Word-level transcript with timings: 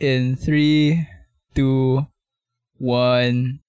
In 0.00 0.36
three, 0.36 1.06
two, 1.54 2.06
one. 2.78 3.60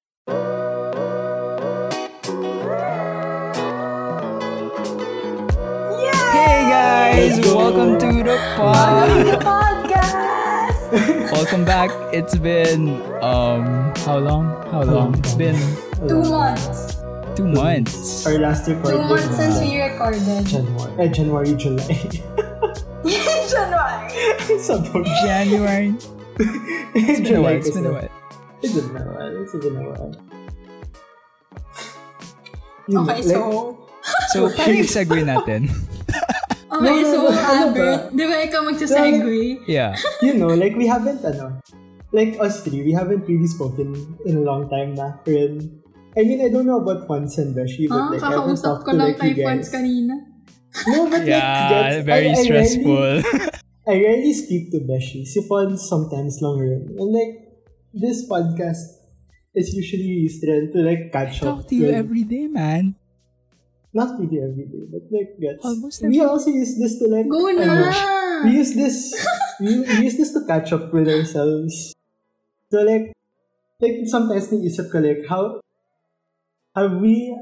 Hey 5.30 6.66
guys, 6.68 7.38
Let's 7.38 7.48
welcome 7.54 8.00
to 8.00 8.07
the 8.23 8.36
Welcome 8.57 9.26
to 9.26 9.32
the 9.32 9.38
pod. 9.38 9.86
podcast! 9.86 11.32
welcome 11.32 11.64
back. 11.66 11.92
It's 12.13 12.36
been 12.38 12.89
um 13.21 13.93
how 14.07 14.18
long? 14.18 14.46
How 14.71 14.82
long? 14.84 15.14
It's 15.20 15.36
been 15.36 15.55
Two 16.07 16.23
months. 16.23 16.98
two 17.36 17.48
months. 17.48 18.25
Our 18.25 18.39
last 18.39 18.66
Two 18.66 18.73
recording. 18.75 19.07
months 19.07 19.36
since 19.38 19.55
uh, 19.57 19.61
we 19.61 19.80
recorded. 19.82 20.23
January. 20.48 20.91
Eh, 21.00 21.07
January, 21.14 21.54
July. 21.55 21.86
January. 23.05 24.09
Sabog. 24.59 25.05
January. 25.23 25.93
It's 26.95 27.19
been 27.21 27.35
a 27.35 27.41
while. 27.41 27.55
It's 27.59 27.69
been 27.71 27.85
a 27.85 27.91
while. 27.93 28.09
It's 28.63 28.73
been 28.73 28.95
a 28.95 29.03
while. 29.05 29.34
It's 29.43 29.53
been 29.55 29.75
a 29.75 29.84
while. 29.84 30.11
Yun, 32.88 32.97
Okay, 33.05 33.21
like, 33.21 33.23
so... 33.23 33.39
So, 34.34 34.49
paano 34.49 34.73
yung 34.73 34.89
segue 34.89 35.21
natin? 35.25 35.61
Okay, 36.70 36.85
No, 36.85 37.02
no, 37.02 37.02
so 37.02 37.17
no, 37.17 37.30
ano 37.33 37.49
Albert, 37.66 38.02
ba? 38.07 38.13
di 38.13 38.23
ba 38.30 38.35
ikaw 38.45 38.61
magsasegue? 38.61 39.25
Yeah. 39.67 39.97
you 40.25 40.38
know, 40.38 40.53
like 40.53 40.77
we 40.77 40.85
haven't, 40.85 41.25
ano, 41.25 41.57
like 42.13 42.38
us 42.38 42.61
three, 42.61 42.85
we 42.85 42.94
haven't 42.94 43.25
really 43.25 43.49
spoken 43.49 43.97
in 44.23 44.38
a 44.38 44.44
long 44.45 44.69
time 44.69 44.94
na. 44.94 45.17
Rin. 45.25 45.81
I 46.13 46.21
mean, 46.21 46.45
I 46.45 46.47
don't 46.53 46.69
know 46.69 46.77
about 46.77 47.09
Fons 47.09 47.41
and 47.41 47.58
Beshi, 47.58 47.89
but 47.89 47.97
Ah, 47.97 48.13
like, 48.13 48.21
I 48.21 48.30
haven't 48.38 48.61
kakausap 48.61 48.66
talked 48.69 48.85
ko 48.85 48.91
to 48.94 48.97
lang 49.02 49.08
like 49.11 49.17
kay 49.17 49.33
you 49.33 49.41
Fons 49.44 49.66
guys. 49.66 49.73
kanina. 49.73 50.13
No, 50.94 50.97
but 51.09 51.25
like, 51.25 51.33
Yeah, 51.33 51.69
gets- 51.73 52.05
very 52.05 52.30
I- 52.30 52.38
I 52.38 52.44
stressful. 52.45 53.13
I 53.89 53.98
rarely 53.98 54.34
speak 54.38 54.70
to 54.70 54.85
Beshi. 54.85 55.25
Si 55.25 55.41
Fons 55.41 55.81
sometimes 55.81 56.38
longer. 56.45 56.77
And 56.93 57.09
like, 57.09 57.57
this 57.89 58.30
podcast 58.30 59.02
is 59.57 59.73
usually 59.73 60.30
used 60.30 60.45
rin 60.45 60.69
to 60.73 60.86
like 60.86 61.09
catch 61.09 61.41
up. 61.41 61.66
Talk 61.66 61.67
to 61.69 61.75
you 61.75 61.89
with- 61.89 61.97
every 61.97 62.22
day, 62.22 62.45
man. 62.45 62.94
Not 63.89 64.22
really 64.22 64.38
every 64.38 64.69
day, 64.69 64.86
but 64.86 65.09
like 65.09 65.33
gets. 65.41 65.66
Almost 65.66 66.05
we 66.05 66.22
every 66.22 66.30
also 66.30 66.53
use 66.53 66.77
this 66.77 67.02
to 67.02 67.09
like. 67.09 67.25
Go 67.25 67.49
ano, 67.49 67.66
na! 67.66 68.45
we 68.45 68.61
use 68.61 68.77
this. 68.77 69.17
we, 69.59 69.81
we 69.81 70.05
use 70.05 70.14
this 70.21 70.30
to 70.38 70.45
catch 70.45 70.69
up 70.69 70.94
with 70.94 71.09
ourselves. 71.09 71.97
So 72.69 72.86
like, 72.86 73.09
like 73.81 74.05
sometimes 74.05 74.53
naisip 74.53 74.94
ko 74.94 75.02
like 75.02 75.25
how 75.25 75.66
have 76.77 77.02
we, 77.02 77.33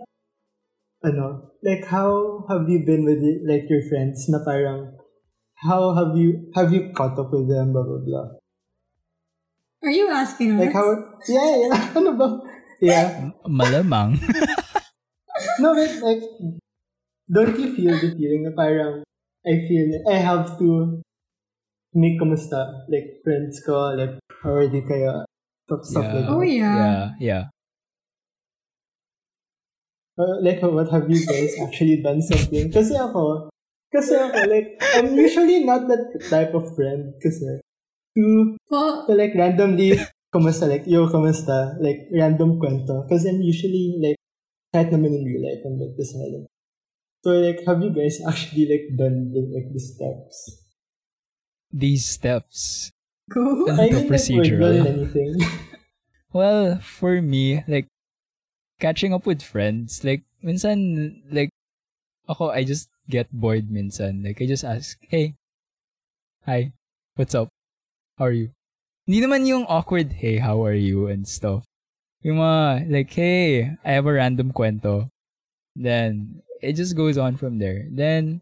ano, 1.04 1.52
like 1.60 1.84
how 1.84 2.48
have 2.48 2.64
you 2.72 2.80
been 2.88 3.04
with 3.04 3.20
like 3.44 3.68
your 3.68 3.84
friends 3.84 4.32
na 4.32 4.40
parang 4.40 4.96
how 5.66 5.94
have 5.98 6.14
you 6.18 6.52
have 6.54 6.70
you 6.74 6.92
caught 6.94 7.18
up 7.18 7.32
with 7.34 7.50
them 7.50 7.74
blah 7.74 7.84
blah 7.84 8.02
blah 8.06 8.28
Are 9.86 9.94
you 9.94 10.10
asking 10.10 10.58
us? 10.58 10.66
like 10.66 10.74
how 10.74 10.90
yeah 11.30 11.50
yeah 11.66 11.98
ano 11.98 12.12
ba 12.18 12.28
yeah 12.82 13.06
Malamang. 13.50 14.18
No, 15.62 15.78
but 15.78 16.02
like, 16.02 16.26
don't 17.30 17.54
you 17.62 17.70
feel 17.78 17.94
the 17.94 18.10
feeling 18.18 18.50
na 18.50 18.58
parang, 18.58 19.06
I 19.46 19.54
feel, 19.70 20.02
I 20.10 20.18
have 20.18 20.58
to 20.58 20.98
make 21.94 22.18
kamusta, 22.18 22.82
like, 22.90 23.22
friends 23.22 23.62
ko, 23.62 23.94
like, 23.94 24.18
how 24.42 24.58
are 24.58 24.66
they 24.66 24.82
kaya, 24.82 25.30
stuff, 25.70 25.86
stuff 25.86 26.10
Yeah. 26.10 26.14
like 26.18 26.26
that. 26.26 26.34
Oh, 26.34 26.42
yeah. 26.42 26.74
Yeah, 26.74 27.02
yeah. 27.22 27.44
Uh, 30.18 30.42
like, 30.42 30.58
what 30.66 30.90
have 30.90 31.06
you 31.06 31.22
guys 31.22 31.54
actually 31.62 32.02
done 32.02 32.22
something? 32.26 32.74
Kasi 32.74 32.98
ako, 32.98 33.54
kasi 33.94 34.14
ako, 34.16 34.40
like, 34.48 34.78
I'm 34.96 35.16
usually 35.16 35.64
not 35.64 35.88
that 35.88 36.18
type 36.30 36.54
of 36.54 36.76
friend, 36.76 37.16
kasi, 37.22 37.62
to, 38.18 38.56
Po, 38.70 39.06
to 39.08 39.14
like, 39.14 39.34
randomly, 39.36 39.96
kamusta, 40.34 40.68
like, 40.68 40.84
yo, 40.86 41.08
kamusta, 41.08 41.78
like, 41.80 42.10
random 42.12 42.60
kwento. 42.60 43.06
Because 43.08 43.26
I'm 43.26 43.42
usually, 43.42 43.96
like, 44.02 44.20
kahit 44.74 44.92
naman 44.92 45.16
in 45.16 45.24
real 45.24 45.44
life, 45.44 45.64
I'm 45.64 45.80
like, 45.80 45.96
the 45.96 46.06
silent. 46.06 46.48
So, 47.24 47.32
like, 47.38 47.64
have 47.66 47.82
you 47.82 47.92
guys 47.92 48.20
actually, 48.26 48.68
like, 48.68 48.86
done, 48.98 49.34
like, 49.34 49.70
the 49.74 49.80
steps? 49.80 50.64
These 51.72 52.06
steps. 52.06 52.92
go. 53.30 53.68
Ano 53.68 53.84
I 53.84 53.90
to 53.90 54.00
mean, 54.00 54.10
like, 54.10 54.30
we've 54.30 54.88
anything. 54.88 55.36
Well, 56.34 56.78
for 56.84 57.22
me, 57.22 57.64
like, 57.68 57.88
catching 58.80 59.14
up 59.14 59.26
with 59.26 59.42
friends, 59.42 60.04
like, 60.04 60.24
minsan, 60.44 61.24
like, 61.32 61.50
ako, 62.28 62.52
I 62.52 62.64
just 62.64 62.92
get 63.10 63.32
bored 63.32 63.72
minsan. 63.72 64.24
Like, 64.24 64.42
I 64.42 64.46
just 64.46 64.64
ask, 64.64 64.98
hey, 65.08 65.36
hi, 66.46 66.72
what's 67.16 67.36
up? 67.36 67.50
How 68.18 68.26
are 68.26 68.36
you? 68.36 68.52
Hindi 69.08 69.24
naman 69.24 69.48
yung 69.48 69.66
awkward, 69.66 70.20
hey, 70.20 70.38
how 70.38 70.64
are 70.66 70.76
you, 70.76 71.08
and 71.08 71.28
stuff. 71.28 71.64
Yung 72.24 72.38
mga, 72.38 72.92
like, 72.92 73.12
hey, 73.14 73.78
I 73.86 73.92
have 73.96 74.06
a 74.06 74.14
random 74.14 74.52
kwento. 74.52 75.08
Then, 75.76 76.44
it 76.62 76.74
just 76.74 76.96
goes 76.98 77.18
on 77.18 77.38
from 77.38 77.60
there. 77.60 77.88
Then, 77.90 78.42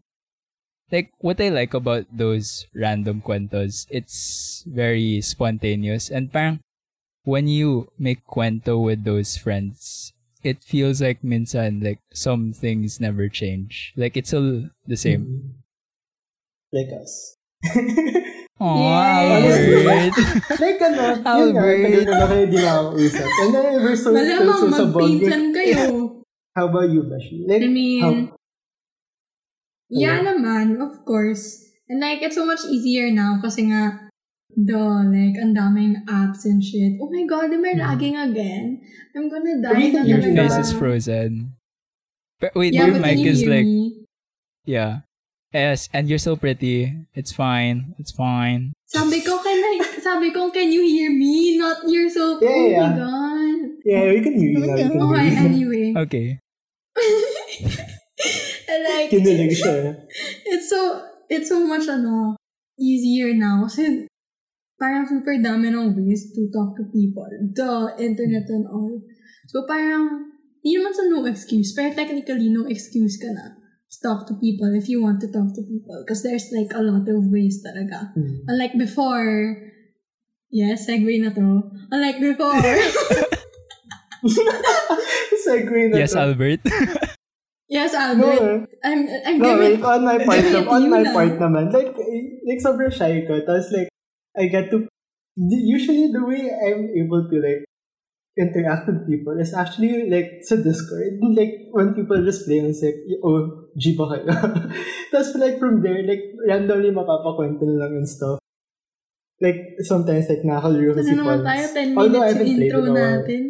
like, 0.90 1.12
what 1.18 1.40
I 1.40 1.50
like 1.50 1.74
about 1.74 2.06
those 2.10 2.66
random 2.74 3.22
kwentos, 3.22 3.86
it's 3.90 4.64
very 4.66 5.20
spontaneous. 5.20 6.10
And 6.10 6.32
parang, 6.32 6.60
when 7.22 7.46
you 7.46 7.90
make 7.98 8.26
kwento 8.26 8.82
with 8.82 9.04
those 9.04 9.36
friends, 9.36 10.12
it 10.46 10.62
feels 10.62 11.02
like 11.02 11.26
minsan, 11.26 11.82
like, 11.82 11.98
some 12.14 12.54
things 12.54 13.02
never 13.02 13.26
change. 13.28 13.92
Like, 13.98 14.14
it's 14.16 14.30
all 14.32 14.70
the 14.86 14.96
same. 14.96 15.26
Mm. 15.26 15.66
Like 16.70 16.90
us. 16.94 17.36
Aww, 18.56 19.44
Yes. 19.44 19.58
Albert. 19.60 20.14
like, 20.64 20.80
ano, 20.80 21.02
yun 21.02 21.20
nga, 21.20 21.28
Albert. 21.28 21.80
tagal 21.84 22.02
ko 22.06 22.12
na 22.16 22.26
kayo 22.30 22.44
di 22.48 22.56
nakakausap. 22.56 23.28
And 23.28 23.50
then, 23.52 23.66
we're 23.84 23.98
so, 23.98 24.08
so, 24.08 24.16
Malamang 24.16 24.60
so, 24.62 24.66
so 24.72 24.84
bonded. 24.94 25.42
kayo. 25.52 25.84
How 26.56 26.64
about 26.72 26.88
you, 26.88 27.04
Bashi? 27.04 27.44
Like, 27.44 27.60
I 27.60 27.68
mean, 27.68 28.00
how, 28.00 28.12
yeah 29.92 30.24
Hello? 30.24 30.32
naman, 30.40 30.80
of 30.80 31.04
course. 31.04 31.68
And 31.84 32.00
like, 32.00 32.24
it's 32.24 32.34
so 32.34 32.48
much 32.48 32.64
easier 32.64 33.12
now 33.12 33.36
kasi 33.44 33.68
nga, 33.68 34.05
the, 34.54 34.78
like, 34.78 35.36
ang 35.42 35.54
daming 35.56 36.04
apps 36.06 36.44
and 36.46 36.62
shit. 36.62 37.00
Oh 37.02 37.10
my 37.10 37.24
God, 37.26 37.50
am 37.52 37.64
I 37.64 37.74
Mhm. 37.74 37.80
lagging 37.82 38.16
again? 38.16 38.80
I'm 39.16 39.28
gonna 39.28 39.58
die 39.60 39.72
Wait, 39.74 39.92
na 39.94 40.04
Your 40.04 40.20
Talaga. 40.22 40.36
face 40.36 40.56
is 40.60 40.70
frozen. 40.72 41.56
But 42.40 42.54
wait, 42.54 42.74
Yeah, 42.76 42.86
your 42.92 43.00
but 43.00 43.02
mic 43.02 43.24
is 43.24 43.44
like, 43.48 43.64
me? 43.64 44.04
yeah. 44.68 45.08
Yes, 45.56 45.88
and 45.96 46.04
you're 46.08 46.20
so 46.20 46.36
pretty. 46.36 46.92
It's 47.16 47.32
fine. 47.32 47.96
It's 47.96 48.12
fine. 48.12 48.76
Sabi 48.84 49.24
ko, 49.24 49.40
can 49.40 49.56
I, 49.56 49.80
sabi 50.04 50.28
ko, 50.30 50.50
can 50.52 50.68
you 50.68 50.84
hear 50.84 51.08
me? 51.08 51.56
Not 51.56 51.88
you're 51.88 52.12
so, 52.12 52.36
Yeah, 52.44 52.48
oh 52.52 52.66
yeah. 52.68 52.88
my 52.92 52.96
God. 53.00 53.58
yeah, 53.88 54.02
we 54.04 54.20
can 54.20 54.34
hear 54.36 54.52
you 54.52 54.60
now. 54.60 54.76
Can 54.76 55.00
Okay, 55.00 55.24
hear 55.32 55.32
you. 55.32 55.48
anyway. 55.48 55.88
Okay. 55.96 56.26
and 58.68 58.80
like, 58.84 59.08
it's 59.12 60.68
so, 60.68 60.80
it's 61.30 61.48
so 61.48 61.64
much, 61.64 61.88
ano, 61.88 62.36
easier 62.78 63.32
now. 63.32 63.64
Kasi, 63.70 64.04
parang 64.76 65.08
super 65.08 65.36
dami 65.40 65.72
ng 65.72 65.96
ways 65.96 66.32
to 66.32 66.48
talk 66.52 66.76
to 66.76 66.84
people. 66.92 67.28
The 67.56 67.96
internet 68.00 68.46
and 68.48 68.68
all. 68.68 69.00
So, 69.48 69.64
parang, 69.64 70.32
hindi 70.60 70.76
naman 70.76 70.92
sa 70.92 71.06
no 71.06 71.24
excuse, 71.24 71.72
pero 71.72 71.94
technically, 71.94 72.50
no 72.50 72.66
excuse 72.66 73.16
ka 73.16 73.30
na 73.30 73.54
to 73.86 73.96
talk 74.02 74.26
to 74.26 74.34
people 74.42 74.68
if 74.74 74.90
you 74.90 74.98
want 75.00 75.22
to 75.22 75.30
talk 75.30 75.54
to 75.54 75.62
people. 75.62 75.94
Because 76.02 76.26
there's 76.26 76.50
like 76.50 76.74
a 76.74 76.82
lot 76.82 77.06
of 77.06 77.22
ways 77.30 77.62
talaga. 77.62 78.10
Mm. 78.18 78.42
Unlike 78.50 78.74
before, 78.76 79.56
yes, 80.50 80.84
segue 80.90 81.14
na 81.22 81.30
to. 81.30 81.70
Unlike 81.94 82.18
before, 82.20 82.58
Segue 85.46 85.94
na 85.94 86.02
Yes, 86.02 86.12
to. 86.12 86.26
Albert. 86.26 86.60
yes, 87.70 87.92
No, 87.94 87.98
Albert, 88.02 88.42
eh. 88.42 88.58
I'm, 88.82 89.00
I'm 89.24 89.38
No, 89.38 89.54
giving, 89.54 89.80
like, 89.80 89.86
on 89.86 90.00
my 90.04 90.18
part, 90.18 90.44
on 90.74 90.82
my 90.90 91.02
na. 91.06 91.12
part 91.14 91.34
naman, 91.38 91.70
like, 91.70 91.94
like, 92.42 92.58
sobrang 92.58 92.90
shy 92.90 93.22
ko. 93.22 93.38
Tapos, 93.46 93.70
like, 93.70 93.86
I 94.36 94.46
get 94.46 94.70
to, 94.70 94.88
usually 95.36 96.12
the 96.12 96.24
way 96.24 96.52
I'm 96.52 96.92
able 96.92 97.28
to, 97.28 97.36
like, 97.40 97.64
interact 98.36 98.86
with 98.86 99.08
people 99.08 99.40
is 99.40 99.54
actually, 99.54 100.10
like, 100.12 100.44
sa 100.44 100.56
Discord. 100.56 101.18
Like, 101.24 101.72
when 101.72 101.94
people 101.96 102.20
just 102.24 102.44
play, 102.44 102.60
it's 102.60 102.84
like, 102.84 103.00
oh, 103.24 103.68
G 103.76 103.96
ba 103.96 104.04
kayo? 104.12 104.28
Tapos, 105.12 105.34
like, 105.40 105.56
from 105.58 105.80
there, 105.80 106.04
like, 106.04 106.36
randomly 106.44 106.92
mapapakwento 106.92 107.64
na 107.64 107.86
lang 107.86 107.96
and 107.96 108.08
stuff. 108.08 108.38
Like, 109.40 109.80
sometimes, 109.84 110.28
like, 110.28 110.44
ano 110.44 111.00
si 111.04 111.12
naman 111.16 111.44
Pons. 111.44 111.48
tayo, 111.48 111.64
10 111.72 111.96
Although 111.96 112.24
I 112.24 112.32
minutes 112.32 112.40
yung 112.40 112.60
intro 112.60 112.80
in 112.80 112.88
a 112.88 112.92
natin. 112.96 113.42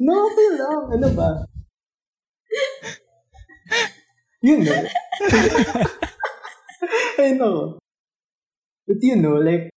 No, 0.00 0.12
okay 0.28 0.48
lang. 0.56 0.80
Ano 0.92 1.08
ba? 1.12 1.28
Yun 4.42 4.60
na. 4.66 4.76
I 7.22 7.32
know. 7.32 7.78
But 8.86 8.98
you 9.00 9.16
know, 9.16 9.38
like, 9.38 9.71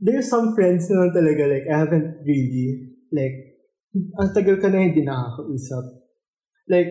there's 0.00 0.30
some 0.30 0.54
friends 0.54 0.86
naman 0.90 1.10
talaga, 1.10 1.50
like, 1.50 1.66
I 1.66 1.76
haven't 1.82 2.22
really, 2.22 2.94
like, 3.10 3.58
ang 3.94 4.30
tagal 4.30 4.62
ka 4.62 4.70
na 4.70 4.86
hindi 4.86 5.02
nakakausap. 5.02 5.84
Like, 6.70 6.90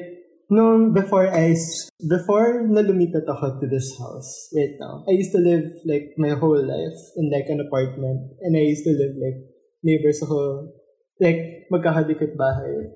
no, 0.50 0.92
before 0.92 1.28
I, 1.32 1.56
before 2.04 2.68
na 2.68 2.82
lumipat 2.84 3.28
ako 3.28 3.60
to 3.64 3.68
this 3.68 3.96
house 4.00 4.52
right 4.56 4.76
now, 4.80 5.04
I 5.08 5.16
used 5.16 5.32
to 5.32 5.42
live 5.44 5.68
like 5.86 6.16
my 6.18 6.36
whole 6.36 6.60
life 6.60 7.00
in 7.16 7.30
like 7.32 7.48
an 7.48 7.64
apartment 7.64 8.36
and 8.42 8.56
I 8.56 8.64
used 8.64 8.84
to 8.88 8.96
live 8.96 9.16
like 9.20 9.40
neighbors 9.84 10.24
ako, 10.24 10.72
like 11.20 11.70
magkakadikit 11.72 12.36
bahay 12.36 12.92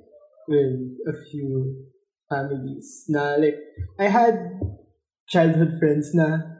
with 0.47 0.79
a 1.07 1.13
few 1.29 1.85
families 2.27 3.05
na 3.07 3.35
like, 3.37 3.59
I 3.99 4.07
had 4.07 4.35
childhood 5.29 5.77
friends 5.79 6.11
na 6.15 6.59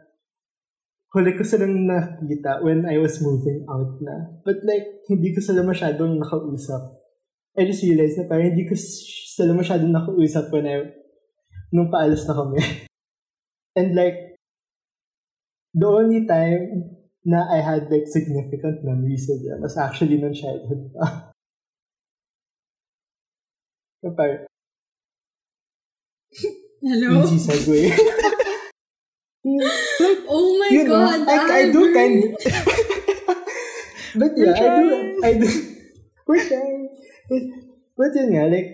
huli 1.11 1.35
ko 1.35 1.43
silang 1.43 1.83
nakita 1.83 2.63
when 2.63 2.87
I 2.87 2.95
was 2.95 3.19
moving 3.19 3.67
out 3.67 3.99
na. 3.99 4.31
But 4.47 4.63
like, 4.63 5.03
hindi 5.11 5.35
ko 5.35 5.43
sila 5.43 5.67
masyadong 5.67 6.23
nakausap. 6.23 7.03
I 7.59 7.67
just 7.67 7.83
realized 7.83 8.15
na 8.15 8.31
parang 8.31 8.55
hindi 8.55 8.63
ko 8.63 8.79
sila 8.79 9.51
masyadong 9.51 9.91
nakausap 9.91 10.47
when 10.55 10.67
I, 10.71 10.87
nung 11.75 11.91
paalis 11.91 12.23
na 12.23 12.35
kami. 12.35 12.63
And 13.77 13.91
like, 13.91 14.39
the 15.75 15.87
only 15.87 16.23
time 16.23 16.95
na 17.27 17.43
I 17.51 17.59
had 17.59 17.91
like 17.91 18.07
significant 18.07 18.83
memories 18.83 19.27
with 19.27 19.43
them 19.43 19.61
was 19.61 19.75
actually 19.75 20.15
nung 20.15 20.35
childhood 20.35 20.95
pa. 20.95 21.05
So, 24.01 24.09
parang, 24.17 24.49
Hello? 26.81 27.21
easy 27.21 27.37
segue. 27.37 27.93
Oh 29.43 30.57
my 30.59 30.69
you 30.69 30.83
know, 30.85 31.01
god, 31.01 31.25
I, 31.27 31.65
I 31.65 31.71
do 31.71 31.81
Albert. 31.81 31.93
kind 31.97 32.15
But 34.21 34.31
yeah, 34.35 34.53
I 34.53 34.67
do, 34.77 34.85
I 35.23 35.31
do, 35.39 35.47
we're 36.27 36.43
trying. 36.47 36.89
But, 37.31 37.41
but 37.97 38.11
yun 38.13 38.35
nga, 38.35 38.43
like, 38.51 38.69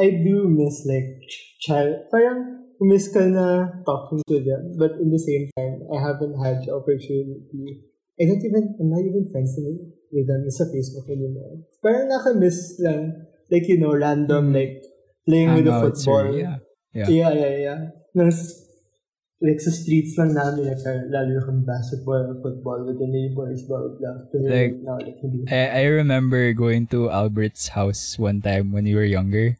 I 0.00 0.10
do 0.24 0.48
miss, 0.48 0.82
like, 0.88 1.22
child, 1.60 2.08
parang, 2.10 2.64
miss 2.80 3.12
ka 3.12 3.20
na 3.28 3.68
talking 3.84 4.22
to 4.26 4.40
them, 4.40 4.74
but 4.80 4.96
in 4.96 5.10
the 5.12 5.18
same 5.20 5.50
time, 5.54 5.84
I 5.92 6.00
haven't 6.00 6.34
had 6.40 6.64
the 6.64 6.72
opportunity. 6.74 7.84
I 8.18 8.24
don't 8.26 8.42
even, 8.42 8.74
I'm 8.80 8.90
not 8.90 9.04
even 9.04 9.28
friends 9.30 9.54
with 9.60 9.94
with 10.10 10.24
them 10.26 10.48
sa 10.48 10.64
Facebook 10.72 11.04
anymore. 11.12 11.68
Parang 11.84 12.08
naka-miss 12.08 12.80
lang, 12.80 13.28
like, 13.52 13.68
you 13.68 13.76
know, 13.78 13.92
random, 13.92 14.50
Mm. 14.50 14.54
like, 14.56 14.74
playing 15.28 15.52
with 15.54 15.64
the 15.68 15.70
Hangouts 15.70 16.02
football. 16.08 16.32
or, 16.32 16.38
yeah. 16.38 16.56
Yeah. 16.96 17.08
Yeah, 17.12 17.32
yeah, 17.36 17.54
yeah. 17.60 17.80
Nas, 18.16 18.64
like 19.38 19.62
sa 19.62 19.70
streets 19.70 20.18
lang 20.18 20.34
namin, 20.34 20.66
like, 20.66 20.82
lalo 20.82 21.38
kung 21.46 21.62
basketball 21.62 22.34
football 22.42 22.82
with 22.82 22.98
the 22.98 23.06
neighbors, 23.06 23.62
blah, 23.70 23.78
blah, 23.78 23.94
blah. 23.94 24.16
Pero 24.34 24.50
Like, 24.50 24.74
now, 24.82 24.98
like, 24.98 25.18
hindi. 25.22 25.46
I, 25.46 25.86
I 25.86 26.02
remember 26.02 26.50
going 26.54 26.90
to 26.90 27.10
Albert's 27.10 27.78
house 27.78 28.18
one 28.18 28.42
time 28.42 28.74
when 28.74 28.84
we 28.84 28.98
were 28.98 29.06
younger. 29.06 29.58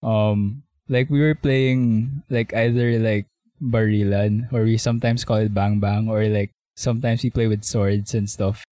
Um, 0.00 0.64
like 0.90 1.08
we 1.08 1.22
were 1.22 1.38
playing 1.38 2.22
like 2.28 2.52
either 2.52 2.98
like 2.98 3.30
barilan 3.62 4.50
or 4.52 4.66
we 4.66 4.76
sometimes 4.76 5.24
call 5.24 5.38
it 5.38 5.54
bang 5.54 5.78
bang 5.78 6.10
or 6.10 6.26
like 6.26 6.50
sometimes 6.74 7.22
we 7.22 7.30
play 7.30 7.46
with 7.46 7.64
swords 7.64 8.12
and 8.12 8.28
stuff. 8.28 8.64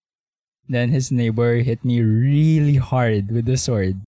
Then 0.69 0.91
his 0.91 1.11
neighbor 1.11 1.57
hit 1.57 1.85
me 1.85 2.03
really 2.03 2.77
hard 2.77 3.31
with 3.31 3.47
the 3.47 3.57
sword. 3.57 4.01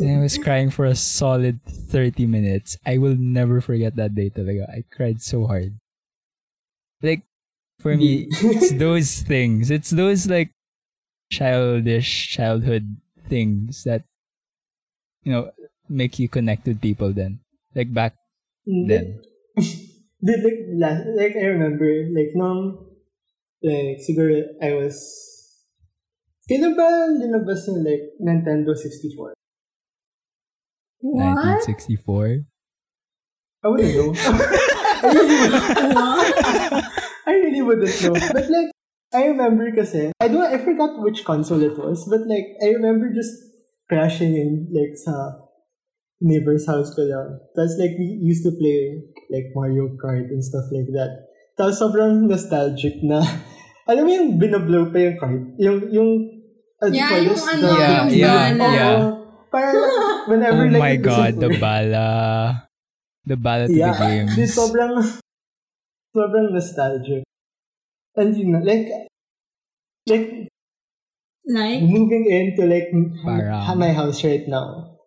And 0.00 0.18
I 0.18 0.20
was 0.20 0.38
crying 0.42 0.70
for 0.70 0.84
a 0.84 0.96
solid 0.96 1.60
30 1.66 2.26
minutes. 2.26 2.78
I 2.86 2.98
will 2.98 3.16
never 3.16 3.60
forget 3.60 3.96
that 3.96 4.14
day 4.14 4.30
talaga. 4.30 4.68
I 4.70 4.84
cried 4.90 5.20
so 5.20 5.46
hard. 5.46 5.78
Like, 7.02 7.22
for 7.78 7.96
me, 7.96 8.26
it's 8.42 8.72
those 8.74 9.22
things. 9.22 9.70
It's 9.70 9.90
those 9.90 10.26
like 10.26 10.50
childish 11.30 12.28
childhood 12.32 12.96
things 13.28 13.84
that 13.84 14.02
you 15.22 15.30
know 15.30 15.52
make 15.86 16.18
you 16.18 16.26
connect 16.26 16.64
with 16.64 16.80
people 16.80 17.12
then 17.12 17.38
like 17.76 17.92
back 17.92 18.16
mm, 18.66 18.88
then 18.88 19.20
Did, 20.18 20.42
like, 20.42 20.58
last, 20.74 21.06
like, 21.14 21.36
I 21.36 21.46
remember, 21.54 21.86
like, 22.10 22.34
nung, 22.34 22.74
like, 23.62 24.02
siguro, 24.02 24.42
I 24.60 24.74
was, 24.74 25.37
kailan 26.48 26.72
ba 26.74 27.12
linabas 27.12 27.68
yung, 27.68 27.84
like, 27.84 28.16
Nintendo 28.18 28.72
64? 28.72 29.36
What? 30.98 31.62
1964 31.68 32.48
I 33.58 33.68
wouldn't 33.68 33.94
know. 33.94 34.14
I 35.02 35.02
really 35.02 35.50
wouldn't 35.50 35.94
What? 35.94 36.84
I 37.26 37.32
really 37.32 37.62
wouldn't 37.62 38.02
know. 38.02 38.14
But 38.14 38.46
like, 38.50 38.70
I 39.12 39.26
remember 39.26 39.72
kasi, 39.74 40.12
I 40.20 40.28
don't, 40.28 40.46
I 40.46 40.58
forgot 40.58 41.02
which 41.02 41.24
console 41.24 41.62
it 41.62 41.76
was, 41.78 42.06
but 42.08 42.26
like, 42.28 42.44
I 42.62 42.76
remember 42.76 43.10
just 43.12 43.34
crashing 43.88 44.36
in, 44.36 44.68
like, 44.70 44.94
sa 44.94 45.42
neighbor's 46.20 46.66
house 46.66 46.94
ko 46.94 47.02
lang. 47.02 47.40
Tapos 47.56 47.78
like, 47.78 47.98
we 47.98 48.20
used 48.22 48.44
to 48.44 48.52
play, 48.54 49.02
like, 49.30 49.50
Mario 49.54 49.96
Kart 49.98 50.30
and 50.30 50.44
stuff 50.44 50.70
like 50.70 50.92
that. 50.94 51.26
Tapos 51.58 51.82
sobrang 51.82 52.30
nostalgic 52.30 53.02
na, 53.02 53.18
alam 53.90 54.06
mo 54.06 54.10
yung 54.14 54.38
binablow 54.38 54.92
pa 54.92 54.98
yung 55.02 55.16
card? 55.18 55.42
Yung, 55.58 55.78
yung, 55.90 56.10
ano 56.78 56.92
Yeah, 56.94 57.10
call 57.10 57.22
yung 57.22 57.34
this? 57.34 57.46
ano, 57.48 57.66
Yeah, 57.68 57.90
yung 57.90 58.08
yeah, 58.14 58.38
bala. 58.54 58.68
yeah. 58.70 58.96
Parang, 59.48 59.76
whenever 60.28 60.62
oh 60.68 60.72
like, 60.76 60.82
my 60.82 60.94
god 61.00 61.32
the 61.40 61.48
work. 61.48 61.60
bala 61.60 62.08
the 63.24 63.36
bala 63.36 63.64
to 63.64 63.72
Yeah, 63.72 63.96
the 63.96 64.04
games 64.04 64.32
Di, 64.36 64.44
sobrang, 64.44 64.92
sobrang 66.12 66.46
nostalgic. 66.52 67.24
And 68.14 68.36
you 68.36 68.46
know, 68.52 68.60
like, 68.60 68.88
like, 70.06 70.48
Like, 71.48 71.80
moving 71.80 72.28
into 72.28 72.68
like 72.68 72.92
m- 72.92 73.16
Parang- 73.24 73.80
my 73.80 73.92
house 73.96 74.20
right 74.20 74.44
now. 74.44 75.00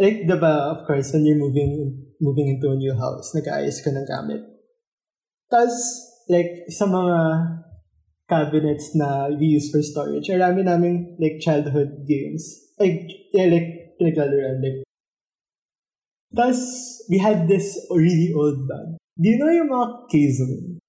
Like, 0.00 0.24
the 0.24 0.40
diba, 0.40 0.72
of 0.72 0.88
course, 0.88 1.12
when 1.12 1.28
you're 1.28 1.36
moving 1.36 2.00
moving 2.18 2.48
into 2.48 2.72
a 2.72 2.76
new 2.80 2.96
house, 2.96 3.30
nag-aayos 3.36 3.84
ka 3.84 3.92
ng 3.92 4.08
gamit. 4.08 4.40
Tapos, 5.52 5.76
like, 6.32 6.64
sa 6.72 6.88
mga 6.88 7.18
cabinets 8.28 8.94
na 8.94 9.28
we 9.28 9.56
use 9.58 9.68
for 9.70 9.82
storage, 9.82 10.28
marami 10.28 10.64
namin, 10.64 11.16
like, 11.20 11.40
childhood 11.40 12.06
games. 12.08 12.42
Like, 12.80 13.06
yeah, 13.32 13.46
like, 13.52 13.96
pinaglaruan, 14.00 14.58
like, 14.64 14.80
Tapos, 16.34 16.58
we 17.08 17.18
had 17.18 17.46
this 17.46 17.78
really 17.94 18.34
old 18.34 18.66
band. 18.66 18.98
Do 19.14 19.28
you 19.30 19.38
know 19.38 19.52
yung 19.54 19.70
mga 19.70 19.86
K-Zone? 20.10 20.82